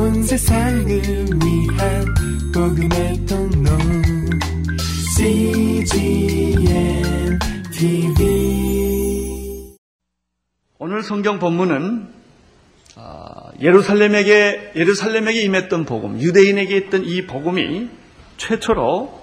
온 0.00 0.22
세상을 0.22 0.88
위한 0.88 2.06
복음의 2.54 3.26
통로 3.26 3.70
CGM 5.14 7.38
TV 7.70 9.76
오늘 10.78 11.02
성경 11.02 11.38
본문은 11.38 12.08
아, 12.96 13.50
예루살렘에게 13.60 14.72
예루살렘에게 14.74 15.42
임했던 15.42 15.84
복음, 15.84 16.18
유대인에게 16.18 16.78
있던 16.78 17.04
이 17.04 17.26
복음이 17.26 17.90
최초로 18.38 19.20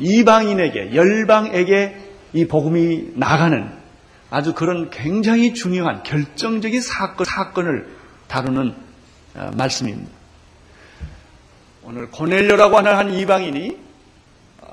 이방인에게 0.00 0.96
열방에게 0.96 1.96
이 2.32 2.48
복음이 2.48 3.12
나가는 3.14 3.70
아주 4.30 4.54
그런 4.54 4.90
굉장히 4.90 5.54
중요한 5.54 6.02
결정적인 6.02 6.80
사건 6.80 7.24
사건을 7.24 7.86
다루는 8.26 8.74
어, 9.36 9.50
말씀입니다. 9.56 10.15
오늘 11.88 12.10
고넬료라고 12.10 12.78
하는 12.78 12.96
한 12.96 13.14
이방인이 13.14 13.78
어, 14.62 14.66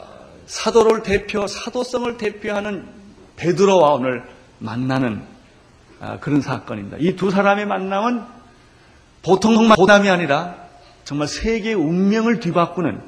사도를 0.48 1.04
대표 1.04 1.46
사도성을 1.46 2.18
대표하는 2.18 2.88
베드로와 3.36 3.94
오늘 3.94 4.24
만나는 4.58 5.22
아, 6.00 6.18
그런 6.20 6.42
사건입니다. 6.42 6.98
이 7.00 7.16
두 7.16 7.30
사람의 7.30 7.68
만남은 7.68 8.24
보통 9.22 9.70
보담이 9.70 10.10
아니라 10.10 10.56
정말 11.04 11.28
세계의 11.28 11.76
운명을 11.76 12.40
뒤바꾸는 12.40 13.00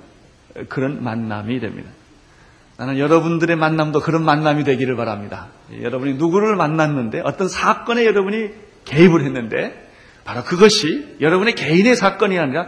그런 0.69 1.03
만남이 1.03 1.59
됩니다. 1.59 1.89
나는 2.77 2.99
여러분들의 2.99 3.55
만남도 3.55 4.01
그런 4.01 4.23
만남이 4.23 4.65
되기를 4.65 4.95
바랍니다. 4.95 5.47
여러분이 5.81 6.13
누구를 6.13 6.55
만났는데 6.55 7.21
어떤 7.25 7.47
사건에 7.49 8.05
여러분이 8.05 8.49
개입을 8.85 9.25
했는데 9.25 9.89
바로 10.25 10.43
그것이 10.43 11.17
여러분의 11.21 11.55
개인의 11.55 11.95
사건이 11.95 12.37
아니라 12.37 12.67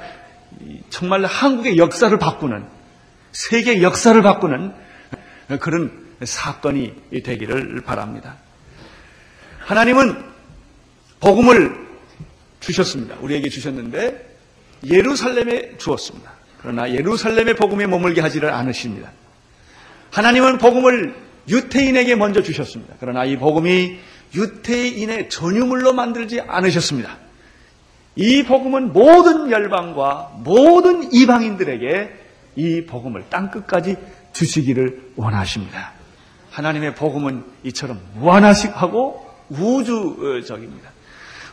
정말 0.89 1.25
한국의 1.25 1.77
역사를 1.77 2.17
바꾸는 2.17 2.65
세계 3.31 3.81
역사를 3.81 4.19
바꾸는 4.21 4.73
그런 5.59 6.07
사건이 6.23 7.21
되기를 7.23 7.81
바랍니다. 7.85 8.37
하나님은 9.59 10.23
복음을 11.19 11.87
주셨습니다. 12.59 13.15
우리에게 13.21 13.49
주셨는데 13.49 14.37
예루살렘에 14.85 15.77
주었습니다. 15.77 16.31
그러나 16.61 16.91
예루살렘의 16.91 17.55
복음에 17.55 17.85
머물게 17.87 18.21
하지를 18.21 18.51
않으십니다. 18.51 19.11
하나님은 20.11 20.57
복음을 20.57 21.15
유태인에게 21.47 22.15
먼저 22.15 22.41
주셨습니다. 22.41 22.95
그러나 22.99 23.25
이 23.25 23.37
복음이 23.37 23.99
유태인의 24.33 25.29
전유물로 25.29 25.93
만들지 25.93 26.41
않으셨습니다. 26.41 27.17
이 28.17 28.43
복음은 28.43 28.93
모든 28.93 29.51
열방과 29.51 30.39
모든 30.43 31.13
이방인들에게 31.13 32.13
이 32.55 32.85
복음을 32.85 33.25
땅끝까지 33.29 33.95
주시기를 34.33 35.11
원하십니다. 35.15 35.93
하나님의 36.49 36.95
복음은 36.95 37.43
이처럼 37.63 38.01
무한하식하고 38.15 39.27
우주적입니다. 39.49 40.89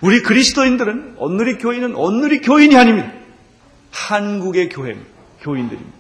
우리 0.01 0.23
그리스도인들은 0.23 1.17
온누리 1.19 1.59
교인은 1.59 1.95
온누리 1.95 2.41
교인이 2.41 2.77
아닙니다. 2.77 3.13
한국의 3.91 4.71
교회 4.71 4.97
교인들입니다. 5.43 5.93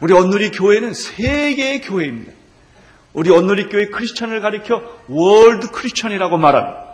우리 0.00 0.12
온누리 0.12 0.52
교회는 0.52 0.94
세계의 0.94 1.80
교회입니다. 1.80 2.32
우리 3.12 3.30
온누리 3.30 3.68
교회 3.68 3.86
크리스천을 3.86 4.40
가리켜 4.40 4.82
world 5.08 5.70
Christian이라고 5.70 6.38
말합니다. 6.38 6.86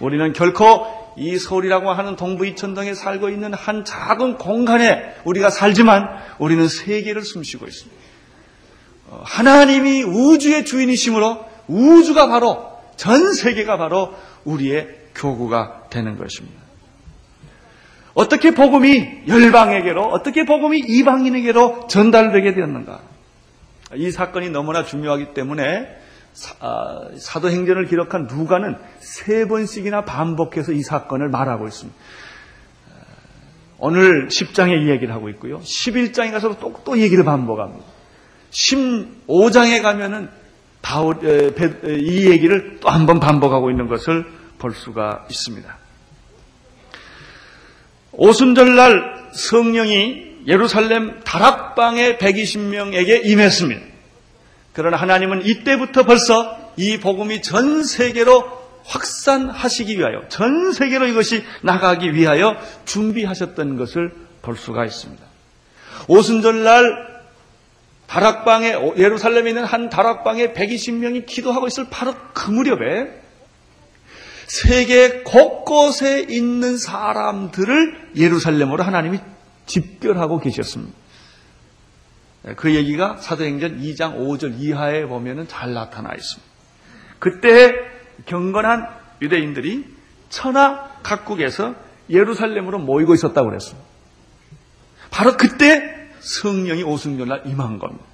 우리는 0.00 0.32
결코 0.32 1.07
이 1.18 1.36
서울이라고 1.38 1.90
하는 1.90 2.16
동부 2.16 2.46
이촌동에 2.46 2.94
살고 2.94 3.28
있는 3.28 3.52
한 3.52 3.84
작은 3.84 4.38
공간에 4.38 5.14
우리가 5.24 5.50
살지만 5.50 6.06
우리는 6.38 6.68
세계를 6.68 7.22
숨쉬고 7.22 7.66
있습니다. 7.66 8.02
어, 9.10 9.22
하나님이 9.24 10.04
우주의 10.04 10.64
주인이시므로 10.64 11.44
우주가 11.66 12.28
바로 12.28 12.78
전 12.96 13.32
세계가 13.32 13.76
바로 13.76 14.14
우리의 14.44 14.88
교구가 15.14 15.86
되는 15.90 16.16
것입니다. 16.16 16.58
어떻게 18.14 18.52
복음이 18.52 19.22
열방에게로, 19.28 20.02
어떻게 20.02 20.44
복음이 20.44 20.80
이방인에게로 20.80 21.86
전달되게 21.88 22.54
되었는가? 22.54 23.00
이 23.94 24.10
사건이 24.10 24.50
너무나 24.50 24.84
중요하기 24.84 25.34
때문에 25.34 25.62
아, 25.62 25.97
사 26.38 27.40
도행전을 27.40 27.86
기록한 27.86 28.26
누가는 28.26 28.76
세 29.00 29.46
번씩이나 29.48 30.04
반복해서 30.04 30.72
이 30.72 30.82
사건을 30.82 31.28
말하고 31.28 31.66
있습니다. 31.66 31.98
오늘 33.80 34.28
10장에 34.28 34.84
이 34.84 34.88
얘기를 34.90 35.14
하고 35.14 35.28
있고요. 35.30 35.60
11장에 35.60 36.30
가서 36.32 36.58
또, 36.58 36.74
또 36.84 36.98
얘기를 36.98 37.24
반복합니다. 37.24 37.84
15장에 38.50 39.82
가면은 39.82 40.28
바울, 40.82 41.16
이 41.22 42.30
얘기를 42.30 42.78
또 42.80 42.88
한 42.88 43.06
번 43.06 43.20
반복하고 43.20 43.70
있는 43.70 43.88
것을 43.88 44.24
볼 44.58 44.72
수가 44.74 45.26
있습니다. 45.30 45.76
오순절날 48.12 49.30
성령이 49.32 50.28
예루살렘 50.46 51.20
다락방의 51.24 52.16
120명에게 52.18 53.24
임했습니다. 53.26 53.97
그러나 54.72 54.96
하나님은 54.96 55.44
이때부터 55.44 56.04
벌써 56.04 56.72
이 56.76 56.98
복음이 56.98 57.42
전 57.42 57.82
세계로 57.82 58.58
확산하시기 58.84 59.98
위하여, 59.98 60.28
전 60.28 60.72
세계로 60.72 61.06
이것이 61.06 61.44
나가기 61.62 62.14
위하여 62.14 62.56
준비하셨던 62.84 63.76
것을 63.76 64.12
볼 64.42 64.56
수가 64.56 64.84
있습니다. 64.84 65.22
오순절날 66.06 67.08
다락방에, 68.06 68.74
예루살렘에 68.96 69.50
있는 69.50 69.64
한 69.64 69.90
다락방에 69.90 70.54
120명이 70.54 71.26
기도하고 71.26 71.66
있을 71.66 71.88
바로 71.90 72.14
그 72.32 72.50
무렵에 72.50 73.20
세계 74.46 75.20
곳곳에 75.24 76.24
있는 76.26 76.78
사람들을 76.78 78.12
예루살렘으로 78.16 78.82
하나님이 78.82 79.18
집결하고 79.66 80.40
계셨습니다. 80.40 80.96
그 82.56 82.74
얘기가 82.74 83.16
사도행전 83.16 83.80
2장 83.80 84.16
5절 84.18 84.58
이하에 84.58 85.06
보면 85.06 85.48
잘 85.48 85.74
나타나 85.74 86.14
있습니다. 86.14 86.52
그때 87.18 87.74
경건한 88.26 88.88
유대인들이 89.22 89.86
천하 90.28 90.88
각국에서 91.02 91.74
예루살렘으로 92.10 92.78
모이고 92.78 93.14
있었다고 93.14 93.48
그랬습니다. 93.48 93.86
바로 95.10 95.36
그때 95.36 96.10
성령이 96.20 96.82
오순절날 96.82 97.42
임한 97.46 97.78
겁니다. 97.78 98.04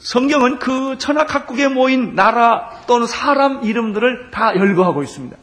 성경은 0.00 0.58
그 0.58 0.98
천하 0.98 1.24
각국에 1.24 1.68
모인 1.68 2.14
나라 2.14 2.70
또는 2.86 3.06
사람 3.06 3.64
이름들을 3.64 4.30
다 4.30 4.54
열거하고 4.54 5.02
있습니다. 5.02 5.36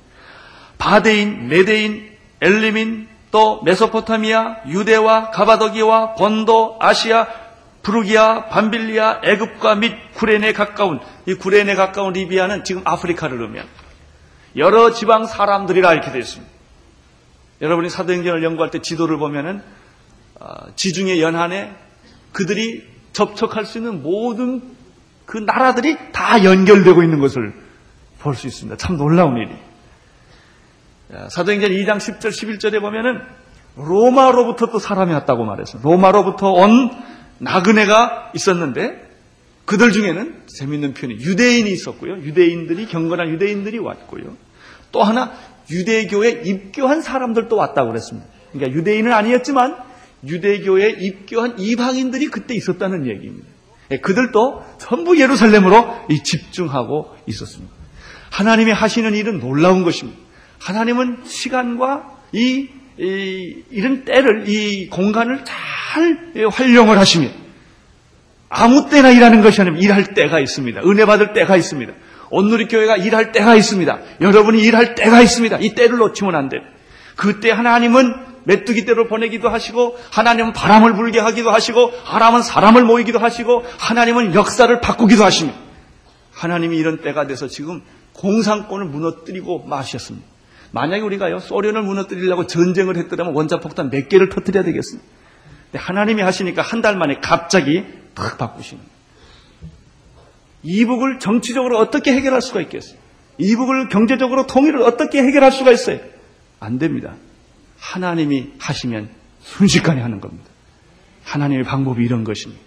바데인, 0.78 1.48
메데인, 1.48 2.10
엘리민, 2.42 3.08
또 3.32 3.62
메소포타미아, 3.64 4.66
유대와 4.68 5.32
가바도기와 5.32 6.16
본도, 6.16 6.78
아시아, 6.80 7.28
부르기아, 7.84 8.46
반빌리아, 8.46 9.22
애굽과 9.24 9.76
및 9.76 9.96
구레네 10.16 10.54
가까운 10.54 11.00
이 11.26 11.34
구레네 11.34 11.76
가까운 11.76 12.14
리비아는 12.14 12.64
지금 12.64 12.82
아프리카를 12.86 13.42
의미한 13.42 13.68
여러 14.58 14.92
지방 14.92 15.26
사람들이라 15.26 15.94
이렇게 15.94 16.12
되어 16.12 16.20
있습니다. 16.20 16.52
여러분이 17.62 17.90
사도행전을 17.90 18.44
연구할 18.44 18.72
때 18.72 18.80
지도를 18.80 19.18
보면은 19.18 19.62
어, 20.40 20.48
지중해 20.76 21.22
연안에 21.22 21.74
그들이 22.32 22.88
접촉할 23.14 23.66
수 23.66 23.78
있는 23.80 24.02
모든 24.04 24.62
그 25.26 25.38
나라들이 25.38 25.98
다 26.12 26.44
연결되고 26.44 27.04
있는 27.04 27.20
것을 27.20 27.54
볼 28.20 28.36
수 28.36 28.48
있습니다. 28.48 28.78
참 28.78 28.98
놀라운 28.98 29.38
일이. 29.38 29.52
사도행전 31.30 31.72
2장 31.72 31.98
10절 31.98 32.30
11절에 32.30 32.82
보면은 32.82 33.22
로마로부터 33.76 34.68
또 34.68 34.80
사람이 34.80 35.14
왔다고 35.14 35.46
말했어요. 35.46 35.82
로마로부터 35.84 36.52
온 36.52 36.92
나그네가 37.40 38.32
있었는데 38.36 39.10
그들 39.66 39.92
중에는 39.92 40.44
재밌는 40.48 40.94
표현이 40.94 41.22
유대인이 41.22 41.72
있었고요. 41.72 42.18
유대인들이 42.18 42.88
경건한 42.88 43.30
유대인들이 43.30 43.78
왔고요. 43.78 44.36
또 44.92 45.04
하나 45.04 45.32
유대교에 45.70 46.42
입교한 46.46 47.02
사람들도 47.02 47.56
왔다고 47.56 47.90
그랬습니다. 47.90 48.28
그러니까 48.52 48.78
유대인은 48.78 49.14
아니었지만 49.14 49.78
유대교에 50.26 50.98
입교한 51.00 51.60
이방인들이 51.60 52.28
그때 52.28 52.56
있었다는 52.56 53.08
얘기입니다. 53.08 53.48
예, 53.92 54.00
그들도 54.00 54.64
전부 54.80 55.20
예루살렘으로 55.20 56.08
집중하고 56.24 57.16
있었습니다. 57.28 57.74
하나님이 58.32 58.72
하시는 58.72 59.14
일은 59.16 59.40
놀라운 59.40 59.84
것입니다. 59.84 60.20
하나님은 60.60 61.24
시간과 61.26 62.18
이, 62.32 62.70
이 63.00 63.64
이런 63.72 64.04
때를 64.04 64.50
이 64.50 64.90
공간을 64.90 65.46
잘 65.46 66.50
활용을 66.52 66.98
하시며 66.98 67.30
아무 68.50 68.90
때나 68.90 69.12
일하는 69.12 69.42
것이 69.42 69.62
아니라 69.62 69.78
일할 69.78 70.14
때가 70.14 70.40
있습니다. 70.40 70.82
은혜 70.82 71.06
받을 71.06 71.34
때가 71.34 71.56
있습니다. 71.56 71.94
온누리 72.30 72.68
교회가 72.68 72.98
일할 72.98 73.32
때가 73.32 73.56
있습니다. 73.56 74.00
여러분이 74.22 74.62
일할 74.62 74.96
때가 74.96 75.22
있습니다. 75.22 75.60
이 75.60 75.76
때를 75.76 75.98
놓치면 75.98 76.36
안 76.36 76.50
돼. 76.50 76.58
그때 77.16 77.52
하나님은 77.52 78.14
메뚜기 78.44 78.86
떼로 78.86 79.08
보내기도 79.08 79.50
하시고 79.50 79.98
하나님은 80.12 80.54
바람을 80.54 80.94
불게 80.96 81.20
하기도 81.20 81.52
하시고 81.52 81.92
하나님은 82.04 82.42
사람을 82.42 82.84
모이기도 82.84 83.20
하시고 83.20 83.64
하나님은 83.78 84.34
역사를 84.34 84.80
바꾸기도 84.82 85.24
하십니다. 85.24 85.58
하나님이 86.34 86.78
이런 86.78 87.02
때가 87.02 87.28
돼서 87.28 87.48
지금 87.48 87.82
공산권을 88.14 88.88
무너뜨리고 88.88 89.66
마셨습니다. 89.66 90.26
만약에 90.72 91.02
우리가요 91.02 91.40
소련을 91.40 91.82
무너뜨리려고 91.84 92.46
전쟁을 92.48 92.98
했더라면 92.98 93.34
원자폭탄 93.34 93.90
몇 93.90 94.08
개를 94.10 94.30
터뜨려야 94.30 94.64
되겠습니다. 94.64 95.08
하나님이 95.74 96.22
하시니까 96.22 96.62
한 96.62 96.82
달 96.82 96.98
만에 96.98 97.20
갑자기 97.22 97.84
탁 98.16 98.38
바꾸시는 98.38 98.82
거예요. 98.84 99.00
이북을 100.64 101.20
정치적으로 101.20 101.78
어떻게 101.78 102.12
해결할 102.14 102.42
수가 102.42 102.62
있겠어요? 102.62 102.98
이북을 103.38 103.90
경제적으로 103.90 104.46
통일을 104.48 104.82
어떻게 104.82 105.22
해결할 105.24 105.52
수가 105.52 105.72
있어요? 105.72 106.00
안 106.60 106.78
됩니다. 106.80 107.16
하나님이 107.80 108.50
하시면 108.60 109.10
순식간에 109.42 110.02
하는 110.02 110.20
겁니다. 110.20 110.46
하나님의 111.24 111.64
방법이 111.64 112.04
이런 112.04 112.24
것입니다. 112.24 112.62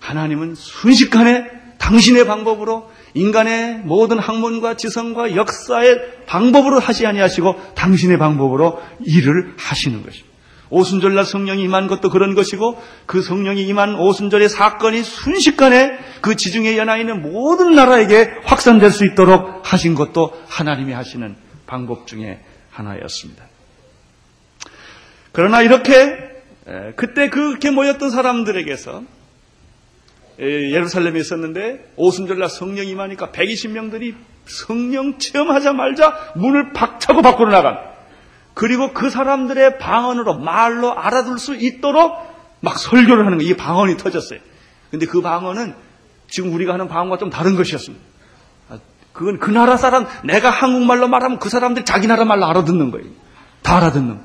하나님은 0.00 0.54
순식간에 0.56 1.46
당신의 1.78 2.26
방법으로 2.26 2.90
인간의 3.14 3.80
모든 3.84 4.18
학문과 4.18 4.76
지성과 4.76 5.36
역사의 5.36 6.24
방법으로 6.26 6.78
하시 6.78 7.06
아니하시고 7.06 7.74
당신의 7.74 8.18
방법으로 8.18 8.80
일을 9.04 9.54
하시는 9.58 10.02
것입니다. 10.02 10.32
오순절날 10.70 11.26
성령이 11.26 11.62
임한 11.64 11.86
것도 11.86 12.08
그런 12.08 12.34
것이고 12.34 12.82
그 13.04 13.20
성령이 13.20 13.66
임한 13.66 13.94
오순절의 13.96 14.48
사건이 14.48 15.02
순식간에 15.02 15.98
그 16.22 16.34
지중해 16.34 16.78
연하에 16.78 17.00
있는 17.00 17.20
모든 17.20 17.74
나라에게 17.74 18.30
확산될 18.44 18.90
수 18.90 19.04
있도록 19.04 19.60
하신 19.70 19.94
것도 19.94 20.32
하나님이 20.48 20.94
하시는 20.94 21.36
방법 21.66 22.06
중에 22.06 22.40
하나였습니다. 22.70 23.44
그러나 25.32 25.60
이렇게 25.60 26.16
그때 26.96 27.28
그렇게 27.28 27.70
모였던 27.70 28.10
사람들에게서 28.10 29.02
예루살렘에 30.38 31.20
있었는데 31.20 31.92
오순절날 31.96 32.48
성령이 32.48 32.90
임하니까 32.90 33.28
120명들이 33.28 34.14
성령 34.46 35.18
체험하자말자 35.18 36.32
문을 36.36 36.72
박차고 36.72 37.22
밖으로 37.22 37.50
나간 37.50 37.78
그리고 38.54 38.92
그 38.92 39.10
사람들의 39.10 39.78
방언으로 39.78 40.38
말로 40.38 40.98
알아둘 40.98 41.38
수 41.38 41.54
있도록 41.54 42.32
막 42.60 42.78
설교를 42.78 43.26
하는 43.26 43.38
거예요. 43.38 43.50
이 43.50 43.56
방언이 43.56 43.96
터졌어요. 43.96 44.40
근데 44.90 45.06
그 45.06 45.20
방언은 45.20 45.74
지금 46.28 46.52
우리가 46.52 46.74
하는 46.74 46.88
방언과 46.88 47.18
좀 47.18 47.30
다른 47.30 47.56
것이었습니다. 47.56 48.04
아, 48.70 48.78
그건 49.12 49.38
그 49.38 49.50
나라 49.50 49.76
사람, 49.76 50.06
내가 50.24 50.50
한국말로 50.50 51.08
말하면 51.08 51.38
그 51.38 51.48
사람들 51.48 51.84
자기 51.84 52.06
나라 52.06 52.24
말로 52.24 52.46
알아듣는 52.46 52.90
거예요. 52.90 53.06
다 53.62 53.76
알아듣는 53.78 54.08
거예요. 54.08 54.22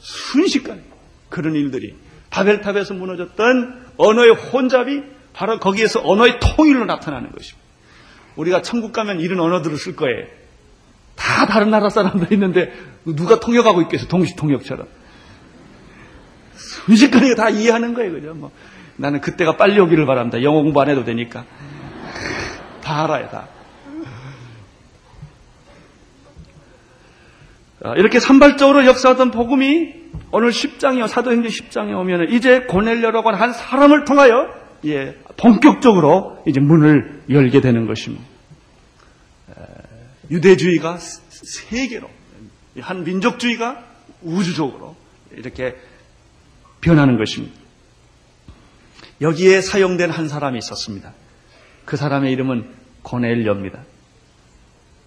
순식간에 0.00 0.82
그런 1.28 1.54
일들이 1.54 1.94
바벨탑에서 2.30 2.94
무너졌던 2.94 3.92
언어의 3.96 4.30
혼잡이 4.34 5.02
바로 5.40 5.58
거기에서 5.58 6.02
언어의 6.04 6.38
통일로 6.38 6.84
나타나는 6.84 7.32
것입니다. 7.32 7.66
우리가 8.36 8.60
천국 8.60 8.92
가면 8.92 9.20
이런 9.20 9.40
언어들을 9.40 9.78
쓸 9.78 9.96
거예요. 9.96 10.26
다 11.16 11.46
다른 11.46 11.70
나라 11.70 11.88
사람들 11.88 12.30
있는데 12.34 12.74
누가 13.06 13.40
통역하고 13.40 13.80
있겠어? 13.82 14.06
동시 14.06 14.36
통역처럼. 14.36 14.86
순식간에 16.52 17.34
다 17.36 17.48
이해하는 17.48 17.94
거예요 17.94 18.12
그죠? 18.12 18.34
뭐 18.34 18.50
나는 18.96 19.22
그때가 19.22 19.56
빨리 19.56 19.80
오기를 19.80 20.04
바랍니다. 20.04 20.42
영어 20.42 20.60
공부 20.60 20.78
안 20.82 20.90
해도 20.90 21.04
되니까. 21.04 21.46
다 22.82 23.04
알아요 23.04 23.30
다. 23.30 23.48
이렇게 27.96 28.20
산발적으로 28.20 28.84
역사하던 28.84 29.30
복음이 29.30 29.94
오늘 30.32 30.50
10장이요 30.50 31.08
사도행전 31.08 31.50
10장에 31.50 31.98
오면 31.98 32.28
이제 32.28 32.60
고넬려라고 32.64 33.30
하는 33.30 33.40
한 33.40 33.54
사람을 33.54 34.04
통하여 34.04 34.59
예, 34.84 35.16
본격적으로 35.36 36.42
이제 36.46 36.60
문을 36.60 37.22
열게 37.28 37.60
되는 37.60 37.86
것입니다. 37.86 38.24
유대주의가 40.30 40.98
세계로, 40.98 42.08
한 42.80 43.04
민족주의가 43.04 43.84
우주적으로 44.22 44.96
이렇게 45.32 45.76
변하는 46.80 47.18
것입니다. 47.18 47.54
여기에 49.20 49.60
사용된 49.60 50.10
한 50.10 50.28
사람이 50.28 50.58
있었습니다. 50.58 51.12
그 51.84 51.96
사람의 51.96 52.32
이름은 52.32 52.70
고넬료입니다. 53.02 53.84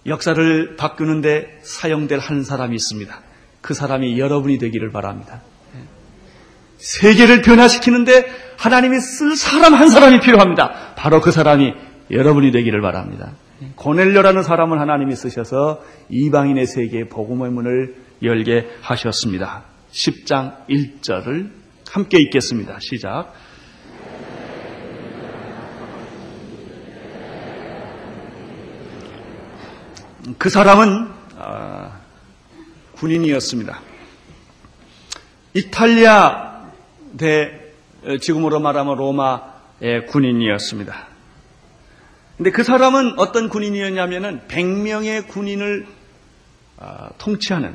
역사를 0.06 0.76
바꾸는데 0.76 1.60
사용될 1.62 2.18
한 2.18 2.44
사람이 2.44 2.76
있습니다. 2.76 3.22
그 3.60 3.72
사람이 3.72 4.18
여러분이 4.18 4.58
되기를 4.58 4.92
바랍니다. 4.92 5.42
세계를 6.76 7.40
변화시키는데 7.40 8.43
하나님이 8.56 9.00
쓸 9.00 9.36
사람 9.36 9.74
한 9.74 9.88
사람이 9.88 10.20
필요합니다. 10.20 10.94
바로 10.96 11.20
그 11.20 11.30
사람이 11.30 11.72
여러분이 12.10 12.52
되기를 12.52 12.80
바랍니다. 12.80 13.32
고넬료라는 13.76 14.42
사람을 14.42 14.80
하나님이 14.80 15.14
쓰셔서 15.16 15.82
이방인의 16.08 16.66
세계에 16.66 17.04
복음의 17.04 17.50
문을 17.50 17.96
열게 18.22 18.68
하셨습니다. 18.82 19.64
10장 19.92 20.66
1절을 20.68 21.50
함께 21.90 22.18
읽겠습니다. 22.18 22.78
시작. 22.80 23.32
그 30.38 30.48
사람은 30.48 31.08
아, 31.36 32.00
군인이었습니다. 32.94 33.80
이탈리아 35.54 36.64
대 37.18 37.63
지금으로 38.20 38.60
말하면 38.60 38.96
로마의 38.96 40.06
군인이었습니다. 40.08 41.08
근데 42.36 42.50
그 42.50 42.62
사람은 42.62 43.18
어떤 43.18 43.48
군인이었냐면은 43.48 44.40
100명의 44.48 45.28
군인을 45.28 45.86
아, 46.76 47.10
통치하는 47.18 47.72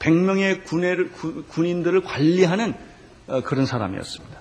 100명의 0.00 0.60
어, 0.60 1.42
군인들을 1.48 2.00
관리하는 2.02 2.74
어, 3.28 3.40
그런 3.42 3.64
사람이었습니다. 3.64 4.40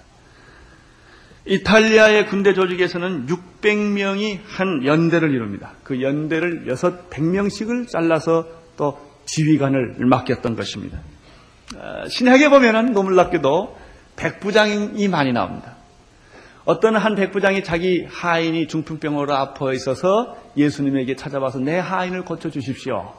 이탈리아의 1.46 2.28
군대 2.28 2.54
조직에서는 2.54 3.28
600명이 3.28 4.40
한 4.46 4.86
연대를 4.86 5.32
이룹니다. 5.32 5.74
그 5.84 6.02
연대를 6.02 6.68
6, 6.68 7.10
100명씩을 7.10 7.90
잘라서 7.90 8.48
또 8.78 9.00
지휘관을 9.26 9.98
맡겼던 10.00 10.56
것입니다. 10.56 11.00
아, 11.78 12.08
신학에 12.08 12.50
보면은 12.50 12.94
노물납게도 12.94 13.83
백부장이 14.16 15.08
많이 15.08 15.34
나옵니다. 15.34 15.76
어떤 16.66 16.96
한 16.96 17.16
백부장이 17.16 17.64
자기 17.64 18.06
하인이 18.10 18.68
중풍병으로 18.68 19.34
아파 19.34 19.74
있어서 19.74 20.38
예수님에게 20.56 21.16
찾아와서 21.16 21.60
내 21.60 21.78
하인을 21.78 22.24
고쳐주십시오. 22.24 23.14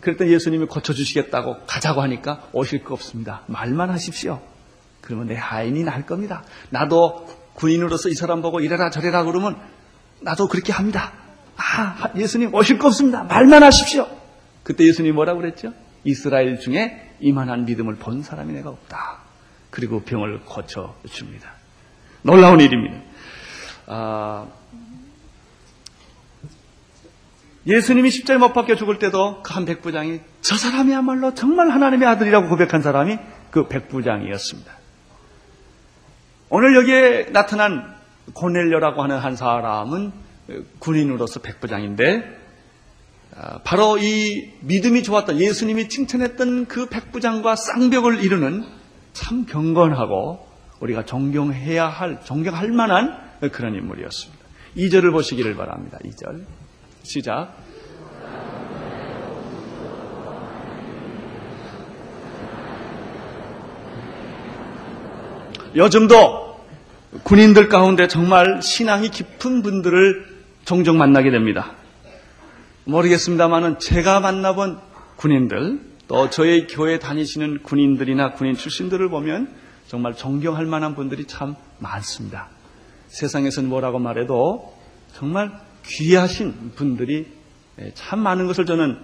그랬더니 0.00 0.32
예수님이 0.32 0.66
고쳐주시겠다고 0.66 1.58
가자고 1.66 2.02
하니까 2.02 2.42
오실 2.52 2.82
거 2.82 2.94
없습니다. 2.94 3.42
말만 3.46 3.90
하십시오. 3.90 4.40
그러면 5.00 5.28
내 5.28 5.36
하인이 5.36 5.84
날 5.84 6.06
겁니다. 6.06 6.42
나도 6.70 7.26
군인으로서 7.54 8.08
이 8.08 8.14
사람 8.14 8.42
보고 8.42 8.60
이래라 8.60 8.90
저래라 8.90 9.24
그러면 9.24 9.56
나도 10.20 10.48
그렇게 10.48 10.72
합니다. 10.72 11.12
아, 11.56 12.10
예수님 12.16 12.54
오실 12.54 12.78
거 12.78 12.88
없습니다. 12.88 13.22
말만 13.24 13.62
하십시오. 13.62 14.08
그때 14.62 14.84
예수님이 14.86 15.14
뭐라고 15.14 15.40
그랬죠? 15.40 15.72
이스라엘 16.04 16.58
중에 16.58 17.14
이만한 17.20 17.64
믿음을 17.64 17.96
본 17.96 18.22
사람이 18.22 18.52
내가 18.52 18.70
없다. 18.70 19.20
그리고 19.72 20.02
병을 20.02 20.40
고쳐줍니다. 20.44 21.50
놀라운 22.22 22.60
일입니다. 22.60 23.00
아, 23.86 24.46
예수님이 27.66 28.10
십자에 28.10 28.36
못 28.36 28.52
박혀 28.52 28.76
죽을 28.76 28.98
때도 28.98 29.42
그 29.42 29.54
한 29.54 29.64
백부장이 29.64 30.20
저 30.42 30.56
사람이야말로 30.56 31.34
정말 31.34 31.70
하나님의 31.70 32.06
아들이라고 32.06 32.48
고백한 32.48 32.82
사람이 32.82 33.18
그 33.50 33.66
백부장이었습니다. 33.68 34.72
오늘 36.50 36.76
여기에 36.76 37.32
나타난 37.32 37.94
고넬료라고 38.34 39.02
하는 39.02 39.18
한 39.18 39.36
사람은 39.36 40.12
군인으로서 40.80 41.40
백부장인데 41.40 42.40
아, 43.34 43.60
바로 43.64 43.96
이 43.96 44.52
믿음이 44.60 45.02
좋았던 45.02 45.40
예수님이 45.40 45.88
칭찬했던 45.88 46.66
그 46.66 46.90
백부장과 46.90 47.56
쌍벽을 47.56 48.22
이루는 48.22 48.81
참 49.12 49.46
경건하고 49.46 50.46
우리가 50.80 51.04
존경해야 51.04 51.86
할, 51.86 52.20
존경할 52.24 52.70
만한 52.72 53.16
그런 53.52 53.74
인물이었습니다. 53.74 54.42
2절을 54.76 55.12
보시기를 55.12 55.54
바랍니다. 55.54 55.98
2절. 56.04 56.44
시작. 57.02 57.54
요즘도 65.74 66.60
군인들 67.22 67.68
가운데 67.68 68.08
정말 68.08 68.60
신앙이 68.62 69.10
깊은 69.10 69.62
분들을 69.62 70.32
종종 70.64 70.98
만나게 70.98 71.30
됩니다. 71.30 71.72
모르겠습니다만은 72.84 73.78
제가 73.78 74.20
만나본 74.20 74.78
군인들 75.16 75.91
또 76.12 76.28
저희 76.28 76.66
교회 76.66 76.98
다니시는 76.98 77.62
군인들이나 77.62 78.32
군인 78.32 78.54
출신들을 78.54 79.08
보면 79.08 79.50
정말 79.88 80.14
존경할 80.14 80.66
만한 80.66 80.94
분들이 80.94 81.24
참 81.24 81.56
많습니다. 81.78 82.50
세상에서는 83.06 83.70
뭐라고 83.70 83.98
말해도 83.98 84.76
정말 85.14 85.58
귀하신 85.86 86.72
분들이 86.76 87.28
예, 87.80 87.92
참 87.94 88.18
많은 88.18 88.46
것을 88.46 88.66
저는 88.66 88.98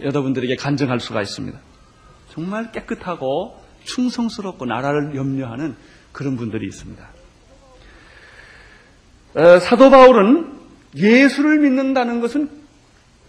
여러분들에게 0.00 0.56
간증할 0.56 1.00
수가 1.00 1.22
있습니다. 1.22 1.58
정말 2.28 2.70
깨끗하고 2.70 3.58
충성스럽고 3.84 4.66
나라를 4.66 5.16
염려하는 5.16 5.74
그런 6.12 6.36
분들이 6.36 6.66
있습니다. 6.66 7.08
어, 9.36 9.58
사도 9.58 9.88
바울은 9.88 10.52
예수를 10.96 11.60
믿는다는 11.60 12.20
것은 12.20 12.50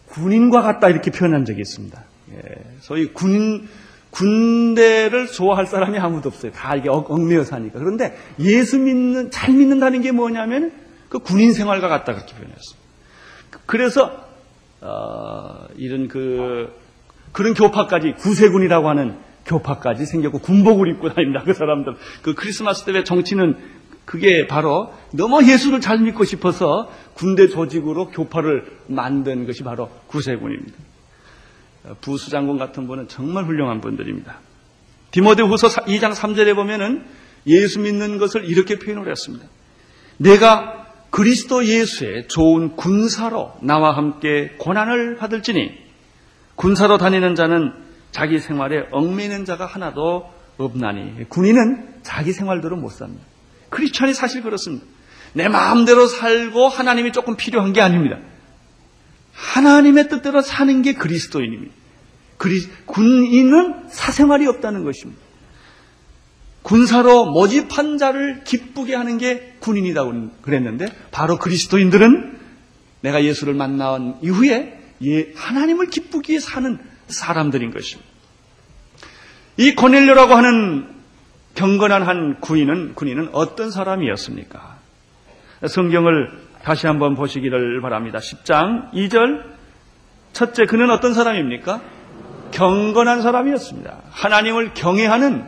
군인과 0.08 0.62
같다 0.62 0.90
이렇게 0.90 1.10
표현한 1.10 1.46
적이 1.46 1.62
있습니다. 1.62 2.04
예, 2.32 2.40
소위 2.80 3.08
군 3.08 3.68
군대를 4.14 5.28
좋아할 5.28 5.66
사람이 5.66 5.98
아무도 5.98 6.30
없어요. 6.30 6.52
다 6.52 6.76
이게 6.76 6.88
얽매여 6.88 7.44
사니까. 7.44 7.80
그런데 7.80 8.16
예수 8.40 8.78
믿는 8.78 9.32
잘 9.32 9.54
믿는다는 9.54 10.02
게 10.02 10.12
뭐냐면 10.12 10.72
그 11.10 11.20
군인 11.20 11.52
생활과 11.54 11.88
같다 11.88 12.14
그렇게 12.14 12.34
표현했어요. 12.34 12.80
그래서 13.66 14.12
어, 14.82 15.66
이런 15.78 16.08
그 16.08 16.72
그런 17.32 17.56
교파까지 17.56 18.14
구세군이라고 18.18 18.88
하는 18.88 19.16
교파까지 19.46 20.06
생겼고 20.06 20.40
군복을 20.40 20.90
입고 20.90 21.14
다닙니다. 21.14 21.42
그 21.44 21.54
사람들 21.54 21.96
그 22.22 22.36
크리스마스 22.36 22.86
때왜 22.86 23.04
정치는 23.04 23.58
그게 24.06 24.48
바로 24.48 24.94
너무 25.12 25.44
예수를 25.50 25.82
잘 25.82 26.00
믿고 26.00 26.24
싶어서 26.24 26.92
군대 27.14 27.48
조직으로 27.48 28.10
교파를 28.10 28.66
만든 28.88 29.48
것이 29.48 29.64
바로 29.64 29.90
구세군입니다. 30.08 30.78
부수장군 32.02 32.58
같은 32.58 32.88
분은 32.88 33.08
정말 33.08 33.46
훌륭한 33.46 33.82
분들입니다. 33.82 34.40
디모데 35.12 35.44
후서 35.44 35.68
2장 35.68 36.14
3절에 36.14 36.56
보면은 36.56 37.06
예수 37.46 37.80
믿는 37.80 38.18
것을 38.18 38.46
이렇게 38.46 38.80
표현을 38.80 39.10
했습니다. 39.10 39.46
내가 40.18 40.88
그리스도 41.10 41.66
예수의 41.66 42.28
좋은 42.28 42.76
군사로 42.76 43.54
나와 43.62 43.96
함께 43.96 44.56
고난을 44.58 45.18
받을지니 45.18 45.72
군사로 46.56 46.98
다니는 46.98 47.36
자는 47.36 47.74
자기 48.12 48.40
생활에 48.40 48.88
얽매이는 48.92 49.46
자가 49.46 49.66
하나도 49.66 50.32
없나니 50.58 51.30
군인은 51.30 52.02
자기 52.04 52.32
생활대로 52.32 52.78
못 52.78 52.90
삽니다. 52.90 53.24
크리스천이 53.70 54.14
사실 54.14 54.42
그렇습니다. 54.42 54.86
내 55.34 55.48
마음대로 55.50 56.06
살고 56.08 56.68
하나님이 56.68 57.12
조금 57.12 57.36
필요한 57.36 57.74
게 57.74 57.82
아닙니다. 57.82 58.18
하나님의 59.34 60.10
뜻대로 60.10 60.42
사는 60.42 60.82
게 60.82 60.94
그리스도인입니다. 60.94 61.74
그리, 62.38 62.68
군인은 62.86 63.90
사생활이 63.90 64.48
없다는 64.48 64.84
것입니다. 64.84 65.22
군사로 66.62 67.26
모집한 67.26 67.98
자를 67.98 68.44
기쁘게 68.44 68.96
하는 68.96 69.18
게 69.18 69.56
군인이라고 69.60 70.32
그랬는데 70.42 70.88
바로 71.12 71.38
그리스도인들은 71.38 72.40
내가 73.02 73.24
예수를 73.24 73.54
만난 73.54 74.18
이후에 74.22 74.80
예, 75.04 75.34
하나님을 75.36 75.88
기쁘게 75.88 76.40
사는 76.40 76.80
사람들인 77.08 77.72
것입니다. 77.72 78.10
이 79.58 79.76
고넬료라고 79.76 80.34
하는 80.34 80.88
경건한 81.56 82.04
한 82.04 82.40
군인은 82.40 82.96
군인은 82.96 83.30
어떤 83.34 83.70
사람이었습니까? 83.70 84.78
성경을 85.68 86.32
다시 86.64 86.88
한번 86.88 87.16
보시기를 87.16 87.82
바랍니다. 87.82 88.20
10장 88.20 88.92
2절 88.94 89.44
첫째 90.32 90.66
그는 90.66 90.90
어떤 90.90 91.14
사람입니까? 91.14 91.82
경건한 92.52 93.22
사람이었습니다. 93.22 93.98
하나님을 94.10 94.74
경외하는 94.74 95.46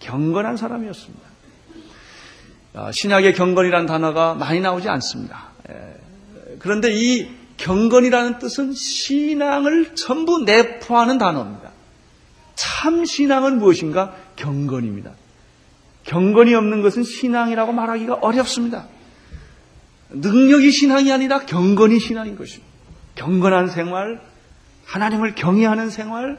경건한 0.00 0.56
사람이었습니다. 0.56 1.24
아, 2.74 2.90
신약의 2.92 3.34
경건이라는 3.34 3.86
단어가 3.86 4.34
많이 4.34 4.60
나오지 4.60 4.88
않습니다. 4.88 5.48
예. 5.68 5.74
그런데 6.58 6.92
이 6.92 7.28
경건이라는 7.56 8.38
뜻은 8.38 8.72
신앙을 8.72 9.94
전부 9.94 10.40
내포하는 10.40 11.18
단어입니다. 11.18 11.70
참 12.54 13.04
신앙은 13.04 13.58
무엇인가? 13.58 14.14
경건입니다. 14.36 15.12
경건이 16.04 16.54
없는 16.54 16.82
것은 16.82 17.02
신앙이라고 17.02 17.72
말하기가 17.72 18.14
어렵습니다. 18.14 18.86
능력이 20.16 20.70
신앙이 20.70 21.12
아니라 21.12 21.40
경건이 21.40 21.98
신앙인 21.98 22.36
것입니다. 22.36 22.72
경건한 23.14 23.68
생활, 23.68 24.20
하나님을 24.84 25.34
경외하는 25.34 25.90
생활, 25.90 26.38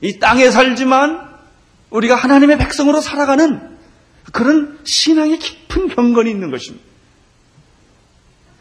이 0.00 0.18
땅에 0.18 0.50
살지만 0.50 1.28
우리가 1.90 2.14
하나님의 2.14 2.58
백성으로 2.58 3.00
살아가는 3.00 3.76
그런 4.32 4.78
신앙의 4.84 5.38
깊은 5.38 5.88
경건이 5.88 6.30
있는 6.30 6.50
것입니다. 6.50 6.84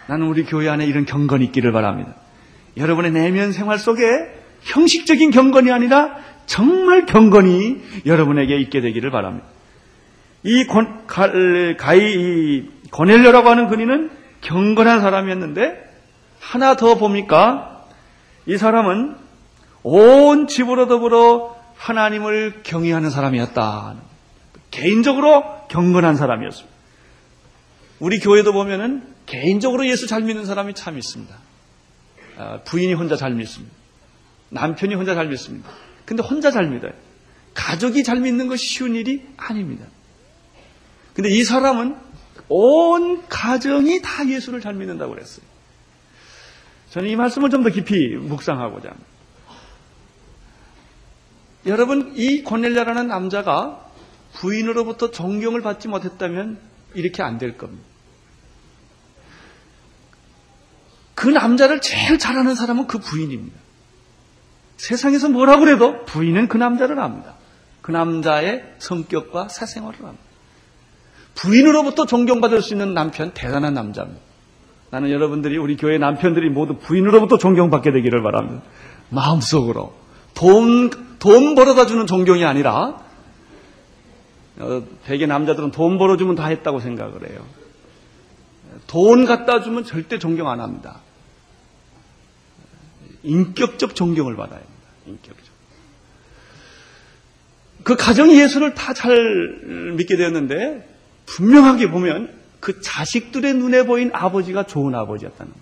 나는 0.07 0.27
우리 0.27 0.45
교회 0.45 0.69
안에 0.69 0.85
이런 0.85 1.05
경건이 1.05 1.43
있기를 1.45 1.71
바랍니다. 1.71 2.15
여러분의 2.77 3.11
내면 3.11 3.51
생활 3.51 3.77
속에 3.77 4.01
형식적인 4.61 5.31
경건이 5.31 5.71
아니라 5.71 6.15
정말 6.45 7.05
경건이 7.05 8.05
여러분에게 8.05 8.57
있게 8.57 8.81
되기를 8.81 9.11
바랍니다. 9.11 9.47
이 10.43 10.65
권, 10.65 11.05
가이 11.07 12.69
고넬료라고 12.91 13.49
하는 13.49 13.67
그이는 13.67 14.09
경건한 14.47 15.01
사람이었는데 15.01 15.85
하나 16.39 16.77
더 16.77 16.95
봅니까? 16.95 17.85
이 18.45 18.57
사람은 18.57 19.17
온 19.83 20.47
집으로 20.47 20.87
더불어 20.87 21.57
하나님을 21.75 22.61
경외하는 22.63 23.09
사람이었다. 23.09 23.95
개인적으로 24.71 25.43
경건한 25.67 26.15
사람이었습니다. 26.15 26.77
우리 27.99 28.19
교회도 28.19 28.53
보면은 28.53 29.03
개인적으로 29.25 29.85
예수 29.85 30.07
잘 30.07 30.23
믿는 30.23 30.45
사람이 30.45 30.75
참 30.75 30.97
있습니다. 30.97 31.35
아, 32.37 32.59
부인이 32.63 32.93
혼자 32.93 33.17
잘 33.17 33.33
믿습니다. 33.33 33.75
남편이 34.49 34.95
혼자 34.95 35.13
잘 35.13 35.27
믿습니다. 35.27 35.69
근데 36.05 36.23
혼자 36.23 36.51
잘 36.51 36.69
믿어요. 36.69 36.93
가족이 37.53 38.03
잘 38.05 38.21
믿는 38.21 38.47
것이 38.47 38.65
쉬운 38.65 38.95
일이 38.95 39.27
아닙니다. 39.35 39.85
근데 41.13 41.29
이 41.29 41.43
사람은 41.43 42.06
온 42.49 43.27
가정이 43.27 44.01
다 44.01 44.27
예수를 44.27 44.61
잘 44.61 44.73
믿는다고 44.73 45.13
그랬어요. 45.13 45.45
저는 46.91 47.09
이 47.09 47.15
말씀을 47.15 47.49
좀 47.49 47.63
더 47.63 47.69
깊이 47.69 48.15
묵상하고자 48.15 48.89
합니다. 48.89 49.07
여러분, 51.65 52.13
이 52.15 52.43
고넬랴라는 52.43 53.07
남자가 53.07 53.85
부인으로부터 54.35 55.11
존경을 55.11 55.61
받지 55.61 55.87
못했다면 55.89 56.59
이렇게 56.93 57.23
안 57.23 57.37
될 57.37 57.57
겁니다. 57.57 57.83
그 61.15 61.27
남자를 61.27 61.81
제일 61.81 62.19
잘하는 62.19 62.55
사람은 62.55 62.87
그 62.87 62.99
부인입니다. 62.99 63.57
세상에서 64.77 65.29
뭐라고 65.29 65.61
그래도 65.61 66.05
부인은 66.05 66.47
그 66.47 66.57
남자를 66.57 66.99
압니다. 66.99 67.35
그 67.81 67.91
남자의 67.91 68.75
성격과 68.79 69.49
사생활을 69.49 69.99
압니다. 70.05 70.23
부인으로부터 71.37 72.05
존경받을 72.05 72.61
수 72.61 72.73
있는 72.73 72.93
남편 72.93 73.31
대단한 73.33 73.73
남자입니다. 73.73 74.19
나는 74.89 75.11
여러분들이 75.11 75.57
우리 75.57 75.77
교회 75.77 75.97
남편들이 75.97 76.49
모두 76.49 76.77
부인으로부터 76.77 77.37
존경받게 77.37 77.91
되기를 77.91 78.23
바랍니다. 78.23 78.63
마음속으로 79.09 79.93
돈, 80.33 80.89
돈 81.19 81.55
벌어다 81.55 81.85
주는 81.85 82.07
존경이 82.07 82.43
아니라 82.45 83.01
어, 84.59 84.83
대개 85.05 85.27
남자들은 85.27 85.71
돈 85.71 85.97
벌어주면 85.99 86.35
다 86.35 86.47
했다고 86.47 86.79
생각을 86.79 87.29
해요. 87.29 87.45
돈 88.87 89.25
갖다 89.25 89.61
주면 89.61 89.83
절대 89.83 90.17
존경 90.17 90.49
안 90.49 90.59
합니다. 90.59 91.01
인격적 93.23 93.93
존경을 93.93 94.35
받아야 94.35 94.59
합니다. 94.59 94.87
인격적. 95.05 95.47
그 97.83 97.95
가정이 97.95 98.39
예수를 98.39 98.73
다 98.73 98.93
잘 98.93 99.93
믿게 99.95 100.17
되었는데 100.17 100.96
분명하게 101.27 101.91
보면 101.91 102.33
그 102.59 102.81
자식들의 102.81 103.53
눈에 103.53 103.85
보인 103.85 104.09
아버지가 104.13 104.63
좋은 104.63 104.95
아버지였다는 104.95 105.51
것. 105.51 105.59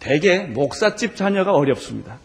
대개 0.00 0.40
목사집 0.40 1.16
자녀가 1.16 1.52
어렵습니다. 1.52 2.18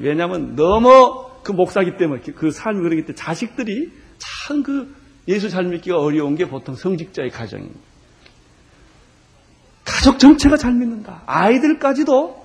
왜냐하면 0.00 0.56
너무 0.56 1.26
그 1.42 1.52
목사기 1.52 1.96
때문에 1.96 2.22
그 2.22 2.50
삶이 2.50 2.80
그러기 2.80 3.02
때문에 3.02 3.14
자식들이 3.14 3.92
참 4.18 4.62
그 4.62 4.94
예수 5.26 5.48
잘 5.48 5.64
믿기가 5.64 5.98
어려운 5.98 6.34
게 6.36 6.48
보통 6.48 6.74
성직자의 6.74 7.30
가정입니다. 7.30 7.80
가족 9.84 10.18
전체가 10.18 10.56
잘 10.56 10.72
믿는다. 10.74 11.22
아이들까지도 11.26 12.44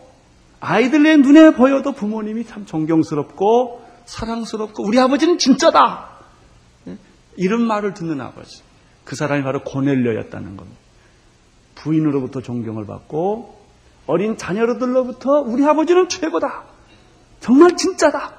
아이들의 0.61 1.17
눈에 1.19 1.51
보여도 1.51 1.91
부모님이 1.93 2.45
참 2.45 2.65
존경스럽고 2.65 3.85
사랑스럽고 4.05 4.83
우리 4.85 4.99
아버지는 4.99 5.37
진짜다. 5.37 6.08
예? 7.39 7.43
이런 7.43 7.61
말을 7.61 7.93
듣는 7.93 8.21
아버지. 8.21 8.61
그 9.03 9.15
사람이 9.15 9.43
바로 9.43 9.63
고넬료였다는 9.63 10.57
겁니다. 10.57 10.79
부인으로부터 11.75 12.41
존경을 12.41 12.85
받고 12.85 13.57
어린 14.05 14.37
자녀들로부터 14.37 15.41
우리 15.41 15.65
아버지는 15.65 16.09
최고다. 16.09 16.63
정말 17.39 17.75
진짜다. 17.75 18.33